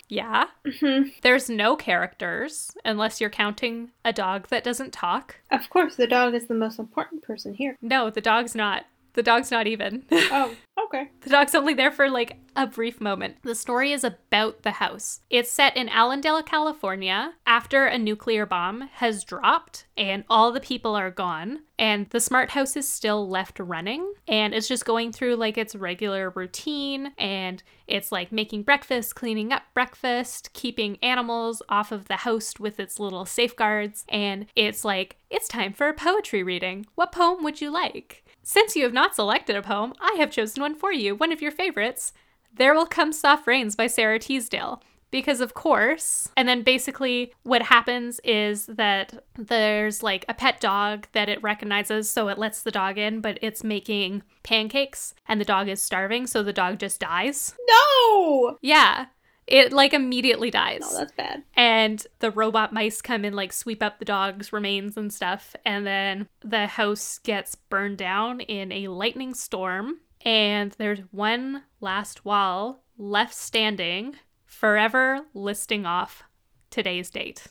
Yeah. 0.08 0.46
Mhm. 0.66 1.14
There's 1.22 1.50
no 1.52 1.76
characters 1.76 2.72
unless 2.84 3.22
you're 3.22 3.30
counting 3.30 3.92
a 4.04 4.12
dog 4.12 4.48
that 4.48 4.64
doesn't 4.64 4.92
talk. 4.94 5.36
Of 5.52 5.70
course, 5.70 5.96
the 5.98 6.08
dog 6.08 6.34
is 6.34 6.48
the 6.48 6.56
most 6.56 6.80
important 6.80 7.22
person 7.22 7.54
here. 7.54 7.78
No, 7.82 8.10
the 8.10 8.22
dog's 8.22 8.56
not. 8.56 8.86
The 9.20 9.24
dog's 9.24 9.52
not 9.52 9.68
even. 9.68 10.06
Oh, 10.32 10.56
okay. 10.86 11.10
The 11.22 11.30
dog's 11.32 11.56
only 11.56 11.74
there 11.74 11.92
for 11.92 12.10
like 12.10 12.38
a 12.56 12.68
brief 12.68 13.02
moment. 13.02 13.38
The 13.42 13.56
story 13.56 13.92
is 13.92 14.04
about 14.04 14.62
the 14.62 14.72
house. 14.72 15.22
It's 15.30 15.52
set 15.52 15.76
in 15.76 15.90
Allendale, 15.90 16.44
California, 16.44 17.34
after 17.46 17.86
a 17.86 17.98
nuclear 17.98 18.46
bomb 18.46 18.82
has 18.94 19.24
dropped 19.24 19.88
and 19.98 20.24
all 20.30 20.52
the 20.52 20.60
people 20.60 20.96
are 20.96 21.12
gone. 21.12 21.60
And 21.78 22.10
the 22.12 22.20
smart 22.20 22.52
house 22.52 22.78
is 22.78 22.88
still 22.88 23.28
left 23.28 23.60
running. 23.60 24.14
And 24.28 24.54
it's 24.54 24.68
just 24.68 24.86
going 24.86 25.12
through 25.12 25.36
like 25.36 25.58
its 25.58 25.76
regular 25.76 26.30
routine. 26.30 27.12
And 27.18 27.62
it's 27.88 28.12
like 28.12 28.32
making 28.32 28.64
breakfast, 28.64 29.16
cleaning 29.16 29.52
up 29.52 29.64
breakfast, 29.74 30.52
keeping 30.54 30.98
animals 31.02 31.62
off 31.68 31.92
of 31.92 32.08
the 32.08 32.18
house 32.18 32.54
with 32.60 32.80
its 32.80 33.00
little 33.00 33.26
safeguards. 33.26 34.06
And 34.10 34.46
it's 34.56 34.86
like, 34.86 35.18
it's 35.30 35.48
time 35.48 35.74
for 35.74 35.90
a 35.90 35.94
poetry 35.94 36.44
reading. 36.44 36.86
What 36.96 37.12
poem 37.12 37.44
would 37.44 37.62
you 37.62 37.72
like? 37.72 38.24
Since 38.52 38.76
you 38.76 38.82
have 38.82 38.94
not 38.94 39.14
selected 39.14 39.56
a 39.56 39.62
poem, 39.62 39.94
I 40.02 40.16
have 40.18 40.32
chosen 40.32 40.64
one 40.64 40.74
for 40.74 40.92
you, 40.92 41.14
one 41.14 41.32
of 41.32 41.40
your 41.40 41.52
favorites. 41.52 42.14
There 42.52 42.74
Will 42.74 42.88
Come 42.88 43.14
Soft 43.14 43.46
Rains 43.46 43.76
by 43.76 43.86
Sara 43.86 44.18
Teasdale. 44.18 44.82
Because, 45.12 45.40
of 45.40 45.54
course, 45.54 46.30
and 46.36 46.50
then 46.50 46.64
basically 46.64 47.32
what 47.44 47.62
happens 47.62 48.20
is 48.24 48.66
that 48.66 49.24
there's 49.36 50.02
like 50.02 50.26
a 50.28 50.34
pet 50.34 50.60
dog 50.60 51.08
that 51.12 51.30
it 51.30 51.44
recognizes, 51.44 52.10
so 52.10 52.28
it 52.28 52.40
lets 52.40 52.64
the 52.64 52.72
dog 52.72 52.98
in, 52.98 53.22
but 53.22 53.38
it's 53.44 53.64
making 53.64 54.24
pancakes 54.42 55.14
and 55.28 55.40
the 55.40 55.46
dog 55.46 55.68
is 55.68 55.80
starving, 55.80 56.26
so 56.26 56.42
the 56.42 56.52
dog 56.52 56.80
just 56.80 57.00
dies. 57.00 57.54
No! 57.70 58.58
Yeah, 58.62 59.06
it 59.50 59.74
like 59.74 59.94
immediately 59.94 60.52
dies. 60.52 60.82
No, 60.82 60.98
that's 60.98 61.12
bad. 61.12 61.44
and 61.56 62.06
the 62.20 62.32
robot 62.32 62.72
mice 62.72 63.02
come 63.02 63.26
and 63.26 63.36
like 63.36 63.52
sweep 63.52 63.82
up 63.84 64.00
the 64.00 64.06
dog's 64.06 64.54
remains 64.54 64.96
and 64.96 65.12
stuff. 65.12 65.56
And 65.66 65.86
then 65.86 66.28
the 66.42 66.68
house 66.68 67.20
gets 67.20 67.56
burned 67.56 67.98
down 67.98 68.42
in 68.42 68.72
a 68.72 68.88
lightning 68.88 69.34
storm. 69.34 70.00
And 70.26 70.74
there's 70.78 71.00
one 71.12 71.64
last 71.82 72.26
wall 72.26 72.84
left 72.98 73.34
standing 73.34 74.16
forever 74.46 75.26
listing 75.34 75.86
off 75.86 76.24
today's 76.70 77.10
date. 77.10 77.48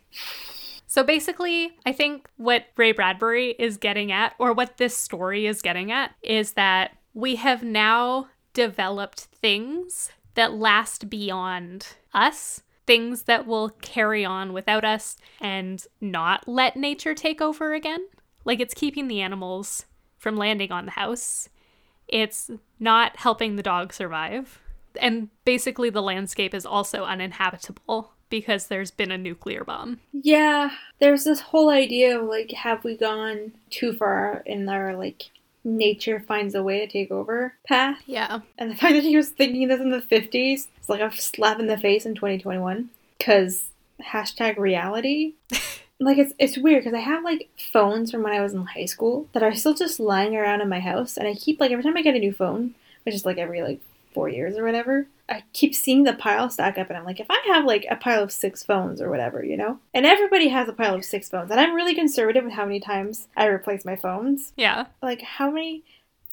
So 0.87 1.03
basically, 1.03 1.73
I 1.85 1.93
think 1.93 2.29
what 2.37 2.67
Ray 2.77 2.93
Bradbury 2.93 3.51
is 3.59 3.77
getting 3.77 4.11
at, 4.13 4.35
or 4.39 4.53
what 4.53 4.79
this 4.79 4.97
story 4.97 5.47
is 5.47 5.61
getting 5.63 5.93
at, 5.93 6.13
is 6.23 6.53
that 6.53 6.97
we 7.13 7.37
have 7.37 7.63
now 7.63 8.29
developed 8.55 9.21
things 9.21 10.11
that 10.39 10.53
last 10.55 11.11
beyond 11.11 11.97
us, 12.15 12.63
things 12.87 13.25
that 13.25 13.45
will 13.45 13.71
carry 13.83 14.25
on 14.25 14.53
without 14.53 14.85
us 14.85 15.17
and 15.41 15.85
not 16.01 16.47
let 16.47 16.77
nature 16.77 17.13
take 17.13 17.41
over 17.41 17.75
again. 17.75 18.07
Like 18.45 18.61
it's 18.61 18.73
keeping 18.73 19.09
the 19.09 19.21
animals 19.21 19.87
from 20.17 20.37
landing 20.37 20.71
on 20.71 20.85
the 20.85 20.93
house, 20.93 21.49
it's 22.07 22.53
not 22.79 23.17
helping 23.17 23.57
the 23.57 23.65
dog 23.65 23.93
survive. 23.93 24.61
And 25.01 25.29
basically, 25.45 25.91
the 25.91 26.03
landscape 26.03 26.55
is 26.55 26.65
also 26.65 27.03
uninhabitable 27.03 28.13
because 28.31 28.69
there's 28.69 28.93
been 28.93 29.11
a 29.11 29.19
nuclear 29.19 29.65
bomb. 29.65 29.99
Yeah, 30.13 30.71
there's 31.01 31.25
this 31.25 31.41
whole 31.41 31.69
idea 31.69 32.21
of 32.21 32.29
like, 32.29 32.53
have 32.53 32.85
we 32.85 32.97
gone 32.97 33.55
too 33.71 33.93
far 33.93 34.45
in 34.47 34.69
our 34.69 34.97
like 34.97 35.31
nature 35.77 36.21
finds 36.21 36.55
a 36.55 36.63
way 36.63 36.81
to 36.81 36.87
take 36.87 37.11
over 37.11 37.55
path? 37.67 38.03
Yeah. 38.07 38.41
And 38.57 38.71
the 38.71 38.77
fact 38.77 38.95
that 38.95 39.03
he 39.03 39.17
was 39.17 39.31
thinking 39.31 39.69
this 39.69 39.81
in 39.81 39.91
the 39.91 40.01
50s 40.01 40.67
is 40.81 40.89
like 40.89 41.01
a 41.01 41.15
slap 41.15 41.61
in 41.61 41.67
the 41.67 41.79
face 41.79 42.07
in 42.07 42.15
2021. 42.15 42.91
Because 43.19 43.71
hashtag 44.03 44.59
reality. 44.59 45.35
like, 46.01 46.19
it's, 46.19 46.33
it's 46.39 46.59
weird 46.59 46.85
because 46.85 46.97
I 46.97 47.01
have 47.01 47.25
like 47.25 47.49
phones 47.73 48.11
from 48.11 48.23
when 48.23 48.33
I 48.33 48.41
was 48.41 48.55
in 48.55 48.65
high 48.65 48.87
school 48.87 49.29
that 49.33 49.43
are 49.43 49.55
still 49.55 49.75
just 49.75 50.01
lying 50.01 50.37
around 50.37 50.61
in 50.61 50.69
my 50.69 50.81
house. 50.81 51.17
And 51.17 51.29
I 51.29 51.35
keep, 51.35 51.61
like, 51.61 51.71
every 51.71 51.85
time 51.85 51.97
I 51.97 52.03
get 52.03 52.17
a 52.17 52.21
new 52.21 52.33
phone, 52.33 52.75
which 53.05 53.15
is 53.15 53.25
like 53.25 53.39
every 53.39 53.63
like 53.63 53.81
four 54.13 54.29
years 54.29 54.57
or 54.57 54.65
whatever, 54.65 55.07
I 55.29 55.45
keep 55.53 55.75
seeing 55.75 56.05
the 56.05 56.15
pile 56.15 56.49
stack 56.51 56.79
up. 56.79 56.89
And 56.89 56.97
I'm 56.99 57.05
like, 57.05 57.21
if 57.21 57.27
I 57.31 57.43
have 57.49 57.65
like 57.65 57.87
a 57.91 57.97
pile 57.97 58.23
of 58.23 58.33
six 58.33 58.63
phones 58.63 59.01
or 59.03 59.11
whatever, 59.11 59.45
you 59.45 59.57
know? 59.57 59.79
And 59.93 60.07
everybody 60.07 60.49
has 60.49 60.69
a 60.69 60.73
pile 60.73 60.95
of 60.95 61.05
six 61.05 61.29
phones. 61.29 61.51
And 61.51 61.61
I'm 61.61 61.75
really 61.75 61.95
conservative 61.95 62.45
with 62.45 62.55
how 62.55 62.65
many 62.65 62.81
times 62.81 63.29
I 63.37 63.47
replace 63.47 63.85
my 63.85 63.97
phones 63.97 64.53
Yeah. 64.57 64.87
like 65.03 65.21
how 65.23 65.51
many 65.51 65.85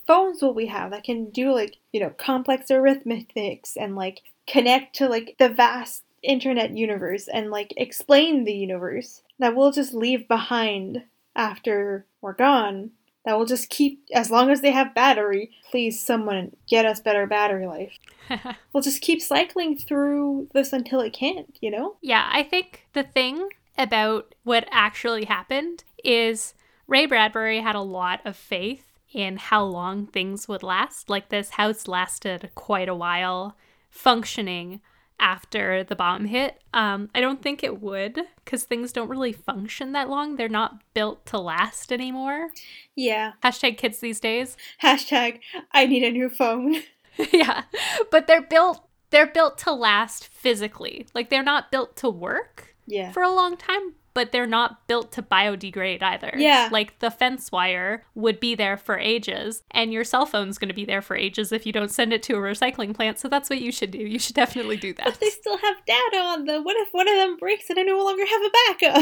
phones 0.07 0.41
will 0.41 0.53
we 0.53 0.67
have 0.67 0.91
that 0.91 1.03
can 1.03 1.31
do 1.31 1.51
like 1.51 1.77
you 1.91 1.99
know 1.99 2.11
complex 2.11 2.69
arithmetics 2.69 3.75
and 3.75 3.95
like 3.95 4.21
connect 4.47 4.95
to 4.97 5.09
like 5.09 5.35
the 5.39 5.49
vast 5.49 6.03
internet 6.21 6.71
universe 6.77 7.27
and 7.27 7.49
like 7.51 7.73
explain 7.75 8.43
the 8.43 8.53
universe 8.53 9.23
that 9.39 9.55
we'll 9.55 9.71
just 9.71 9.93
leave 9.95 10.27
behind 10.27 11.03
after 11.35 12.05
we're 12.21 12.33
gone 12.33 12.91
that 13.25 13.37
will 13.37 13.45
just 13.45 13.69
keep 13.69 14.03
as 14.13 14.29
long 14.29 14.49
as 14.49 14.61
they 14.61 14.71
have 14.71 14.95
battery 14.95 15.51
please 15.71 15.99
someone 15.99 16.55
get 16.67 16.85
us 16.85 16.99
better 16.99 17.25
battery 17.25 17.65
life 17.65 17.97
we'll 18.73 18.83
just 18.83 19.01
keep 19.01 19.21
cycling 19.21 19.77
through 19.77 20.47
this 20.53 20.73
until 20.73 20.99
it 21.01 21.13
can't 21.13 21.57
you 21.61 21.71
know 21.71 21.95
Yeah, 22.01 22.29
I 22.31 22.43
think 22.43 22.85
the 22.93 23.03
thing 23.03 23.49
about 23.77 24.35
what 24.43 24.67
actually 24.71 25.25
happened 25.25 25.83
is 26.03 26.53
Ray 26.87 27.05
Bradbury 27.05 27.61
had 27.61 27.75
a 27.75 27.81
lot 27.81 28.21
of 28.25 28.35
faith 28.35 28.91
in 29.11 29.37
how 29.37 29.63
long 29.63 30.07
things 30.07 30.47
would 30.47 30.63
last. 30.63 31.09
Like 31.09 31.29
this 31.29 31.51
house 31.51 31.87
lasted 31.87 32.51
quite 32.55 32.89
a 32.89 32.95
while 32.95 33.55
functioning 33.89 34.81
after 35.19 35.83
the 35.83 35.95
bomb 35.95 36.25
hit. 36.25 36.61
Um, 36.73 37.09
I 37.15 37.21
don't 37.21 37.41
think 37.41 37.63
it 37.63 37.81
would 37.81 38.19
because 38.43 38.63
things 38.63 38.91
don't 38.91 39.09
really 39.09 39.31
function 39.31 39.93
that 39.93 40.09
long. 40.09 40.35
They're 40.35 40.49
not 40.49 40.81
built 40.93 41.25
to 41.27 41.37
last 41.39 41.91
anymore. 41.91 42.49
yeah 42.95 43.33
Hashtag 43.43 43.77
kids 43.77 43.99
these 43.99 44.19
days. 44.19 44.57
hashtag 44.83 45.39
i 45.71 45.85
need 45.85 46.03
a 46.03 46.11
new 46.11 46.29
phone 46.29 46.81
yeah, 47.31 47.63
but 48.11 48.27
they're 48.27 48.41
built. 48.41 48.87
They're 49.09 49.27
built 49.27 49.57
to 49.59 49.71
last 49.71 50.27
physically. 50.27 51.07
Like 51.13 51.29
they're 51.29 51.43
not 51.43 51.71
built 51.71 51.95
to 51.97 52.09
work 52.09 52.75
yeah 52.87 53.11
for 53.11 53.23
a 53.23 53.33
long 53.33 53.55
time, 53.57 53.93
but 54.15 54.31
they're 54.31 54.47
not 54.47 54.87
built 54.87 55.11
to 55.11 55.21
biodegrade 55.21 56.01
either. 56.01 56.31
Yeah. 56.35 56.69
Like 56.71 56.97
the 56.99 57.11
fence 57.11 57.51
wire 57.51 58.05
would 58.15 58.39
be 58.39 58.55
there 58.55 58.77
for 58.77 58.97
ages, 58.97 59.61
and 59.71 59.93
your 59.93 60.05
cell 60.05 60.25
phone's 60.25 60.57
going 60.57 60.69
to 60.69 60.73
be 60.73 60.85
there 60.85 61.01
for 61.01 61.15
ages 61.15 61.51
if 61.51 61.65
you 61.65 61.73
don't 61.73 61.91
send 61.91 62.13
it 62.13 62.23
to 62.23 62.33
a 62.33 62.37
recycling 62.37 62.95
plant. 62.95 63.19
So 63.19 63.27
that's 63.27 63.49
what 63.49 63.61
you 63.61 63.71
should 63.71 63.91
do. 63.91 63.99
You 63.99 64.17
should 64.17 64.33
definitely 64.33 64.77
do 64.77 64.93
that. 64.93 65.05
But 65.05 65.19
they 65.19 65.29
still 65.29 65.57
have 65.57 65.75
data 65.85 66.17
on 66.17 66.45
them. 66.45 66.63
What 66.63 66.77
if 66.77 66.87
one 66.93 67.09
of 67.09 67.15
them 67.15 67.35
breaks 67.37 67.69
and 67.69 67.77
I 67.77 67.83
no 67.83 68.01
longer 68.03 68.25
have 68.25 68.41
a 68.41 68.49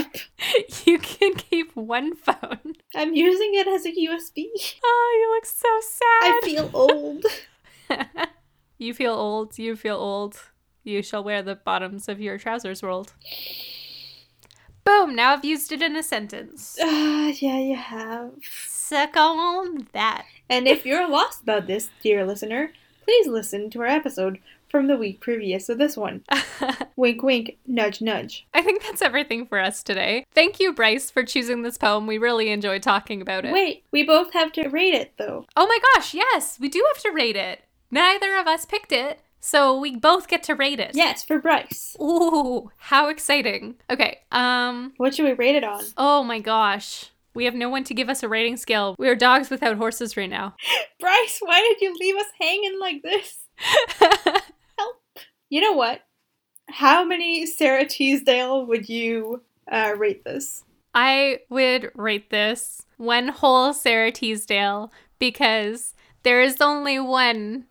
backup? 0.01 0.15
you 0.85 0.97
can 0.97 1.35
keep 1.35 1.75
one 1.75 2.15
phone. 2.15 2.73
I'm 2.95 3.13
using 3.13 3.51
it 3.53 3.67
as 3.67 3.85
a 3.85 3.91
USB. 3.91 4.47
Oh, 4.83 5.19
you 5.21 5.29
look 5.35 5.45
so 5.45 5.69
sad. 5.81 6.33
I 6.33 6.39
feel 6.43 6.71
old. 6.73 7.25
you 8.79 8.95
feel 8.95 9.13
old. 9.13 9.59
You 9.59 9.75
feel 9.75 9.95
old. 9.95 10.41
You 10.83 11.03
shall 11.03 11.23
wear 11.23 11.43
the 11.43 11.55
bottoms 11.55 12.09
of 12.09 12.19
your 12.19 12.39
trousers 12.39 12.81
rolled. 12.81 13.13
Boom! 14.83 15.15
Now 15.15 15.33
I've 15.33 15.45
used 15.45 15.71
it 15.71 15.81
in 15.81 15.95
a 15.95 16.03
sentence. 16.03 16.77
Ah, 17.25 17.31
yeah, 17.39 17.57
you 17.57 17.75
have. 17.77 18.31
Suck 18.67 19.15
on 19.15 19.87
that. 19.93 20.25
And 20.49 20.67
if 20.67 20.85
you're 20.85 21.07
lost 21.09 21.41
about 21.43 21.67
this, 21.67 21.89
dear 22.01 22.25
listener, 22.25 22.73
please 23.05 23.27
listen 23.27 23.69
to 23.71 23.79
our 23.79 23.87
episode 23.87 24.39
from 24.69 24.87
the 24.87 24.97
week 24.97 25.21
previous 25.21 25.67
to 25.67 25.75
this 25.75 25.95
one. 25.95 26.23
wink, 26.97 27.23
wink, 27.23 27.57
nudge, 27.65 28.01
nudge. 28.01 28.45
I 28.53 28.61
think 28.61 28.83
that's 28.83 29.01
everything 29.01 29.45
for 29.45 29.59
us 29.59 29.83
today. 29.83 30.25
Thank 30.33 30.59
you, 30.59 30.73
Bryce, 30.73 31.09
for 31.09 31.23
choosing 31.23 31.61
this 31.61 31.77
poem. 31.77 32.05
We 32.07 32.17
really 32.17 32.49
enjoyed 32.49 32.83
talking 32.83 33.21
about 33.21 33.45
it. 33.45 33.53
Wait, 33.53 33.83
we 33.91 34.03
both 34.03 34.33
have 34.33 34.51
to 34.53 34.67
rate 34.67 34.95
it 34.95 35.13
though. 35.17 35.45
Oh 35.55 35.65
my 35.65 35.79
gosh, 35.93 36.13
yes, 36.13 36.59
we 36.59 36.69
do 36.69 36.83
have 36.93 37.01
to 37.03 37.11
rate 37.11 37.37
it. 37.37 37.61
Neither 37.89 38.35
of 38.35 38.47
us 38.47 38.65
picked 38.65 38.91
it, 38.91 39.19
so 39.45 39.77
we 39.77 39.95
both 39.97 40.29
get 40.29 40.41
to 40.43 40.55
rate 40.55 40.79
it. 40.79 40.91
Yes, 40.93 41.23
for 41.23 41.37
Bryce. 41.39 41.97
Ooh, 42.01 42.71
how 42.77 43.09
exciting. 43.09 43.75
Okay, 43.89 44.19
um, 44.31 44.93
What 44.97 45.13
should 45.13 45.25
we 45.25 45.33
rate 45.33 45.55
it 45.55 45.63
on? 45.65 45.83
oh 45.97 46.23
my 46.23 46.39
gosh. 46.39 47.09
We 47.35 47.45
have 47.45 47.55
no 47.55 47.67
one 47.67 47.83
to 47.85 47.93
give 47.95 48.09
us 48.09 48.21
a 48.21 48.29
rating 48.29 48.57
scale. 48.57 48.95
We 48.99 49.09
are 49.09 49.15
dogs 49.15 49.49
without 49.49 49.77
horses 49.77 50.15
right 50.15 50.29
now. 50.29 50.53
Bryce, 50.99 51.39
why 51.41 51.59
did 51.61 51.81
you 51.81 51.95
leave 51.99 52.15
us 52.15 52.27
hanging 52.39 52.79
like 52.79 53.01
this? 53.01 53.37
Help. 54.77 54.95
You 55.49 55.61
know 55.61 55.73
what? 55.73 56.01
How 56.69 57.03
many 57.03 57.45
Sara 57.47 57.85
Teasdale 57.85 58.65
would 58.67 58.87
you 58.87 59.41
uh, 59.71 59.93
rate 59.97 60.23
this? 60.23 60.63
I 60.93 61.39
would 61.49 61.91
rate 61.95 62.29
this 62.29 62.85
one 62.97 63.29
whole 63.29 63.73
Sara 63.73 64.11
Teasdale 64.11 64.91
because 65.17 65.95
there 66.21 66.39
is 66.41 66.61
only 66.61 66.99
one 66.99 67.65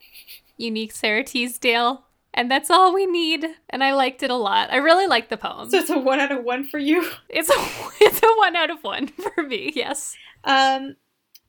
unique 0.62 0.92
Sara 0.92 1.24
Teasdale 1.24 2.04
And 2.32 2.50
that's 2.50 2.70
all 2.70 2.94
we 2.94 3.04
need. 3.06 3.46
And 3.68 3.84
I 3.84 3.92
liked 3.92 4.22
it 4.22 4.30
a 4.30 4.36
lot. 4.36 4.72
I 4.72 4.76
really 4.76 5.06
liked 5.06 5.28
the 5.28 5.36
poem. 5.36 5.68
So 5.70 5.78
it's 5.78 5.90
a 5.90 5.98
one 5.98 6.20
out 6.20 6.32
of 6.32 6.44
one 6.44 6.64
for 6.64 6.78
you. 6.78 7.06
it's 7.28 7.50
a 7.50 7.54
it's 8.00 8.22
a 8.22 8.34
one 8.36 8.56
out 8.56 8.70
of 8.70 8.82
one 8.82 9.08
for 9.08 9.42
me. 9.42 9.72
Yes. 9.74 10.16
Um, 10.44 10.96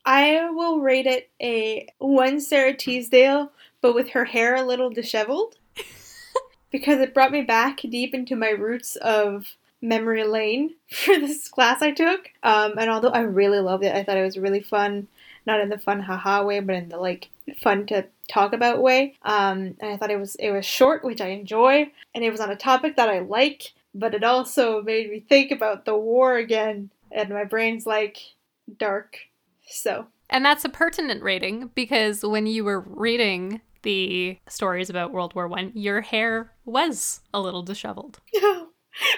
I 0.06 0.49
will 0.49 0.82
rate 0.82 1.08
it 1.08 1.30
a 1.41 1.88
one 1.99 2.41
Sara 2.41 2.73
Teasdale, 2.73 3.52
but 3.82 3.95
with 3.95 4.10
her 4.10 4.26
hair 4.26 4.56
a 4.56 4.63
little 4.63 4.89
disheveled, 4.89 5.56
because 6.71 6.99
it 6.99 7.13
brought 7.13 7.32
me 7.32 7.41
back 7.41 7.80
deep 7.82 8.13
into 8.13 8.36
my 8.36 8.49
roots 8.49 8.97
of 8.97 9.56
memory 9.82 10.23
lane 10.26 10.76
for 10.91 11.19
this 11.19 11.47
class 11.47 11.82
I 11.82 11.91
took. 11.91 12.30
Um, 12.43 12.78
and 12.78 12.89
although 12.89 13.10
I 13.10 13.21
really 13.21 13.60
loved 13.60 13.84
it, 13.84 13.95
I 13.95 14.04
thought 14.04 14.17
it 14.17 14.23
was 14.23 14.38
really 14.38 14.62
fun, 14.62 15.08
not 15.45 15.62
in 15.62 15.69
the 15.69 15.78
fun 15.78 16.02
haha 16.02 16.43
way, 16.43 16.60
but 16.60 16.76
in 16.76 16.89
the 16.89 16.97
like 16.97 17.30
fun 17.62 17.86
to 17.88 18.06
talk 18.29 18.53
about 18.53 18.82
way. 18.82 19.15
Um, 19.23 19.75
and 19.79 19.91
I 19.91 19.97
thought 19.97 20.12
it 20.12 20.19
was 20.19 20.36
it 20.36 20.51
was 20.51 20.65
short, 20.65 21.03
which 21.03 21.21
I 21.21 21.29
enjoy, 21.29 21.91
and 22.13 22.23
it 22.23 22.32
was 22.32 22.39
on 22.39 22.51
a 22.51 22.56
topic 22.56 22.95
that 22.95 23.10
I 23.10 23.19
like, 23.19 23.73
but 23.93 24.13
it 24.13 24.23
also 24.23 24.82
made 24.82 25.10
me 25.10 25.19
think 25.19 25.51
about 25.51 25.86
the 25.86 25.95
war 25.95 26.38
again, 26.38 26.89
and 27.12 27.29
my 27.29 27.43
brain's 27.43 27.86
like 27.86 28.17
dark. 28.77 29.17
So 29.65 30.08
And 30.29 30.45
that's 30.45 30.65
a 30.65 30.69
pertinent 30.69 31.23
rating 31.23 31.71
because 31.75 32.23
when 32.23 32.45
you 32.45 32.63
were 32.63 32.82
reading 32.82 33.62
the 33.84 34.38
stories 34.47 34.89
about 34.89 35.12
World 35.12 35.36
War 35.36 35.47
One, 35.47 35.71
your 35.75 36.01
hair 36.01 36.51
was 36.65 37.21
a 37.34 37.41
little 37.41 37.63
disheveled. 37.63 38.19
Oh, 38.45 38.69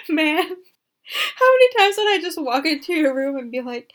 man. 0.08 0.42
How 0.42 1.52
many 1.52 1.68
times 1.78 1.96
would 1.98 2.08
I 2.08 2.18
just 2.22 2.40
walk 2.40 2.64
into 2.64 2.94
your 2.94 3.14
room 3.14 3.36
and 3.36 3.50
be 3.50 3.60
like, 3.60 3.92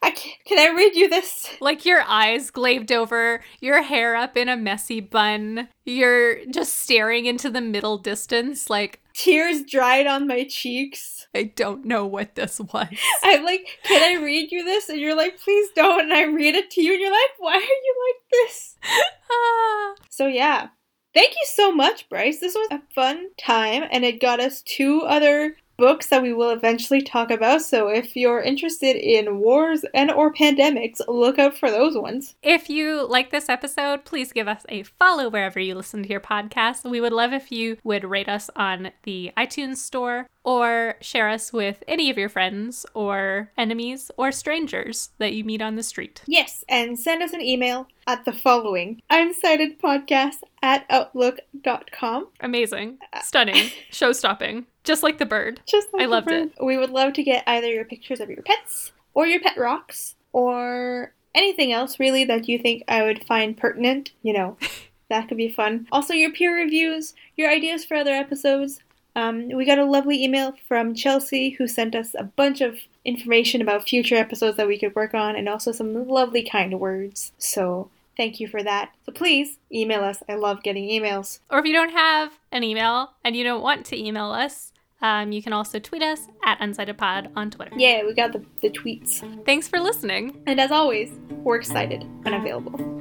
I 0.02 0.12
can, 0.12 0.32
can 0.46 0.58
I 0.58 0.74
read 0.74 0.94
you 0.94 1.10
this? 1.10 1.48
Like 1.60 1.84
your 1.84 2.02
eyes 2.02 2.50
glazed 2.50 2.90
over, 2.90 3.42
your 3.60 3.82
hair 3.82 4.16
up 4.16 4.36
in 4.36 4.48
a 4.48 4.56
messy 4.56 5.00
bun, 5.00 5.68
you're 5.84 6.44
just 6.46 6.78
staring 6.78 7.26
into 7.26 7.50
the 7.50 7.60
middle 7.60 7.98
distance 7.98 8.70
like, 8.70 9.00
Tears 9.12 9.62
dried 9.64 10.06
on 10.06 10.26
my 10.26 10.44
cheeks. 10.44 11.26
I 11.34 11.42
don't 11.42 11.84
know 11.84 12.06
what 12.06 12.34
this 12.34 12.60
was. 12.60 12.88
I'm 13.22 13.44
like, 13.44 13.66
can 13.84 14.02
I 14.02 14.22
read 14.22 14.50
you 14.50 14.64
this? 14.64 14.88
And 14.88 14.98
you're 14.98 15.16
like, 15.16 15.38
please 15.38 15.68
don't. 15.76 16.04
And 16.04 16.12
I 16.12 16.24
read 16.24 16.54
it 16.54 16.70
to 16.72 16.82
you 16.82 16.92
and 16.92 17.00
you're 17.00 17.10
like, 17.10 17.30
why 17.38 17.56
are 17.56 17.60
you 17.60 17.94
like 18.08 18.30
this? 18.30 18.76
Ah. 18.82 19.94
So 20.10 20.26
yeah. 20.26 20.68
Thank 21.14 21.30
you 21.32 21.46
so 21.46 21.72
much, 21.72 22.08
Bryce. 22.08 22.38
This 22.40 22.54
was 22.54 22.68
a 22.70 22.82
fun 22.94 23.30
time 23.38 23.84
and 23.90 24.04
it 24.04 24.20
got 24.20 24.38
us 24.38 24.62
two 24.62 25.02
other 25.02 25.56
books 25.80 26.06
that 26.08 26.22
we 26.22 26.32
will 26.32 26.50
eventually 26.50 27.02
talk 27.02 27.30
about. 27.30 27.62
So 27.62 27.88
if 27.88 28.14
you're 28.14 28.40
interested 28.40 28.94
in 28.94 29.40
wars 29.40 29.84
and 29.94 30.12
or 30.12 30.32
pandemics, 30.32 31.00
look 31.08 31.38
out 31.38 31.56
for 31.56 31.70
those 31.70 31.96
ones. 31.96 32.36
If 32.42 32.70
you 32.70 33.08
like 33.08 33.30
this 33.30 33.48
episode, 33.48 34.04
please 34.04 34.32
give 34.32 34.46
us 34.46 34.64
a 34.68 34.84
follow 34.84 35.28
wherever 35.28 35.58
you 35.58 35.74
listen 35.74 36.02
to 36.04 36.08
your 36.08 36.20
podcast. 36.20 36.88
We 36.88 37.00
would 37.00 37.12
love 37.12 37.32
if 37.32 37.50
you 37.50 37.78
would 37.82 38.04
rate 38.04 38.28
us 38.28 38.50
on 38.54 38.92
the 39.02 39.32
iTunes 39.36 39.78
store 39.78 40.28
or 40.44 40.96
share 41.00 41.28
us 41.28 41.52
with 41.52 41.82
any 41.86 42.10
of 42.10 42.18
your 42.18 42.28
friends 42.28 42.86
or 42.94 43.50
enemies 43.58 44.10
or 44.16 44.32
strangers 44.32 45.10
that 45.18 45.32
you 45.32 45.44
meet 45.44 45.62
on 45.62 45.76
the 45.76 45.82
street. 45.82 46.22
Yes, 46.26 46.64
and 46.68 46.98
send 46.98 47.22
us 47.22 47.32
an 47.32 47.40
email 47.40 47.86
at 48.06 48.24
the 48.24 48.32
following 48.32 49.02
unsightedpodcast 49.10 50.38
at 50.62 50.86
outlook.com. 50.90 52.28
Amazing. 52.40 52.98
Stunning. 53.22 53.70
Show 53.90 54.12
stopping. 54.12 54.66
Just 54.84 55.02
like 55.02 55.18
the 55.18 55.26
bird. 55.26 55.60
Just 55.66 55.92
like 55.92 56.02
I 56.02 56.06
the 56.06 56.10
loved 56.10 56.26
bird. 56.26 56.50
We 56.62 56.76
would 56.76 56.90
love 56.90 57.12
to 57.14 57.22
get 57.22 57.44
either 57.46 57.68
your 57.68 57.84
pictures 57.84 58.20
of 58.20 58.30
your 58.30 58.42
pets 58.42 58.92
or 59.14 59.26
your 59.26 59.40
pet 59.40 59.58
rocks 59.58 60.16
or 60.32 61.12
anything 61.34 61.72
else 61.72 62.00
really 62.00 62.24
that 62.24 62.48
you 62.48 62.58
think 62.58 62.82
I 62.88 63.02
would 63.02 63.24
find 63.24 63.56
pertinent. 63.56 64.12
You 64.22 64.32
know, 64.32 64.56
that 65.08 65.28
could 65.28 65.36
be 65.36 65.50
fun. 65.50 65.86
Also, 65.92 66.14
your 66.14 66.32
peer 66.32 66.54
reviews, 66.54 67.14
your 67.36 67.50
ideas 67.50 67.84
for 67.84 67.96
other 67.96 68.12
episodes. 68.12 68.80
Um, 69.16 69.48
we 69.48 69.64
got 69.64 69.78
a 69.78 69.84
lovely 69.84 70.22
email 70.22 70.54
from 70.68 70.94
Chelsea 70.94 71.50
who 71.50 71.66
sent 71.66 71.94
us 71.94 72.14
a 72.18 72.24
bunch 72.24 72.60
of 72.60 72.78
information 73.04 73.60
about 73.60 73.88
future 73.88 74.16
episodes 74.16 74.56
that 74.56 74.68
we 74.68 74.78
could 74.78 74.94
work 74.94 75.14
on 75.14 75.36
and 75.36 75.48
also 75.48 75.72
some 75.72 76.08
lovely 76.08 76.42
kind 76.42 76.78
words. 76.78 77.32
So 77.38 77.90
thank 78.16 78.40
you 78.40 78.48
for 78.48 78.62
that. 78.62 78.92
So 79.06 79.12
please 79.12 79.58
email 79.72 80.02
us. 80.02 80.22
I 80.28 80.34
love 80.34 80.62
getting 80.62 80.88
emails. 80.88 81.40
Or 81.50 81.58
if 81.58 81.64
you 81.64 81.72
don't 81.72 81.92
have 81.92 82.38
an 82.52 82.62
email 82.62 83.12
and 83.24 83.34
you 83.34 83.44
don't 83.44 83.62
want 83.62 83.86
to 83.86 83.98
email 83.98 84.30
us, 84.30 84.72
um, 85.02 85.32
you 85.32 85.42
can 85.42 85.52
also 85.52 85.78
tweet 85.78 86.02
us 86.02 86.26
at 86.44 86.58
UnsightedPod 86.60 87.30
on 87.34 87.50
Twitter. 87.50 87.72
Yeah, 87.76 88.04
we 88.04 88.12
got 88.12 88.32
the, 88.32 88.44
the 88.60 88.70
tweets. 88.70 89.44
Thanks 89.46 89.66
for 89.66 89.80
listening. 89.80 90.42
And 90.46 90.60
as 90.60 90.70
always, 90.70 91.10
we're 91.30 91.56
excited 91.56 92.02
and 92.24 92.34
available. 92.34 92.99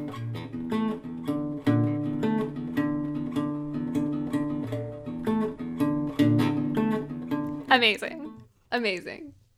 Amazing. 7.70 8.34
Amazing. 8.72 9.34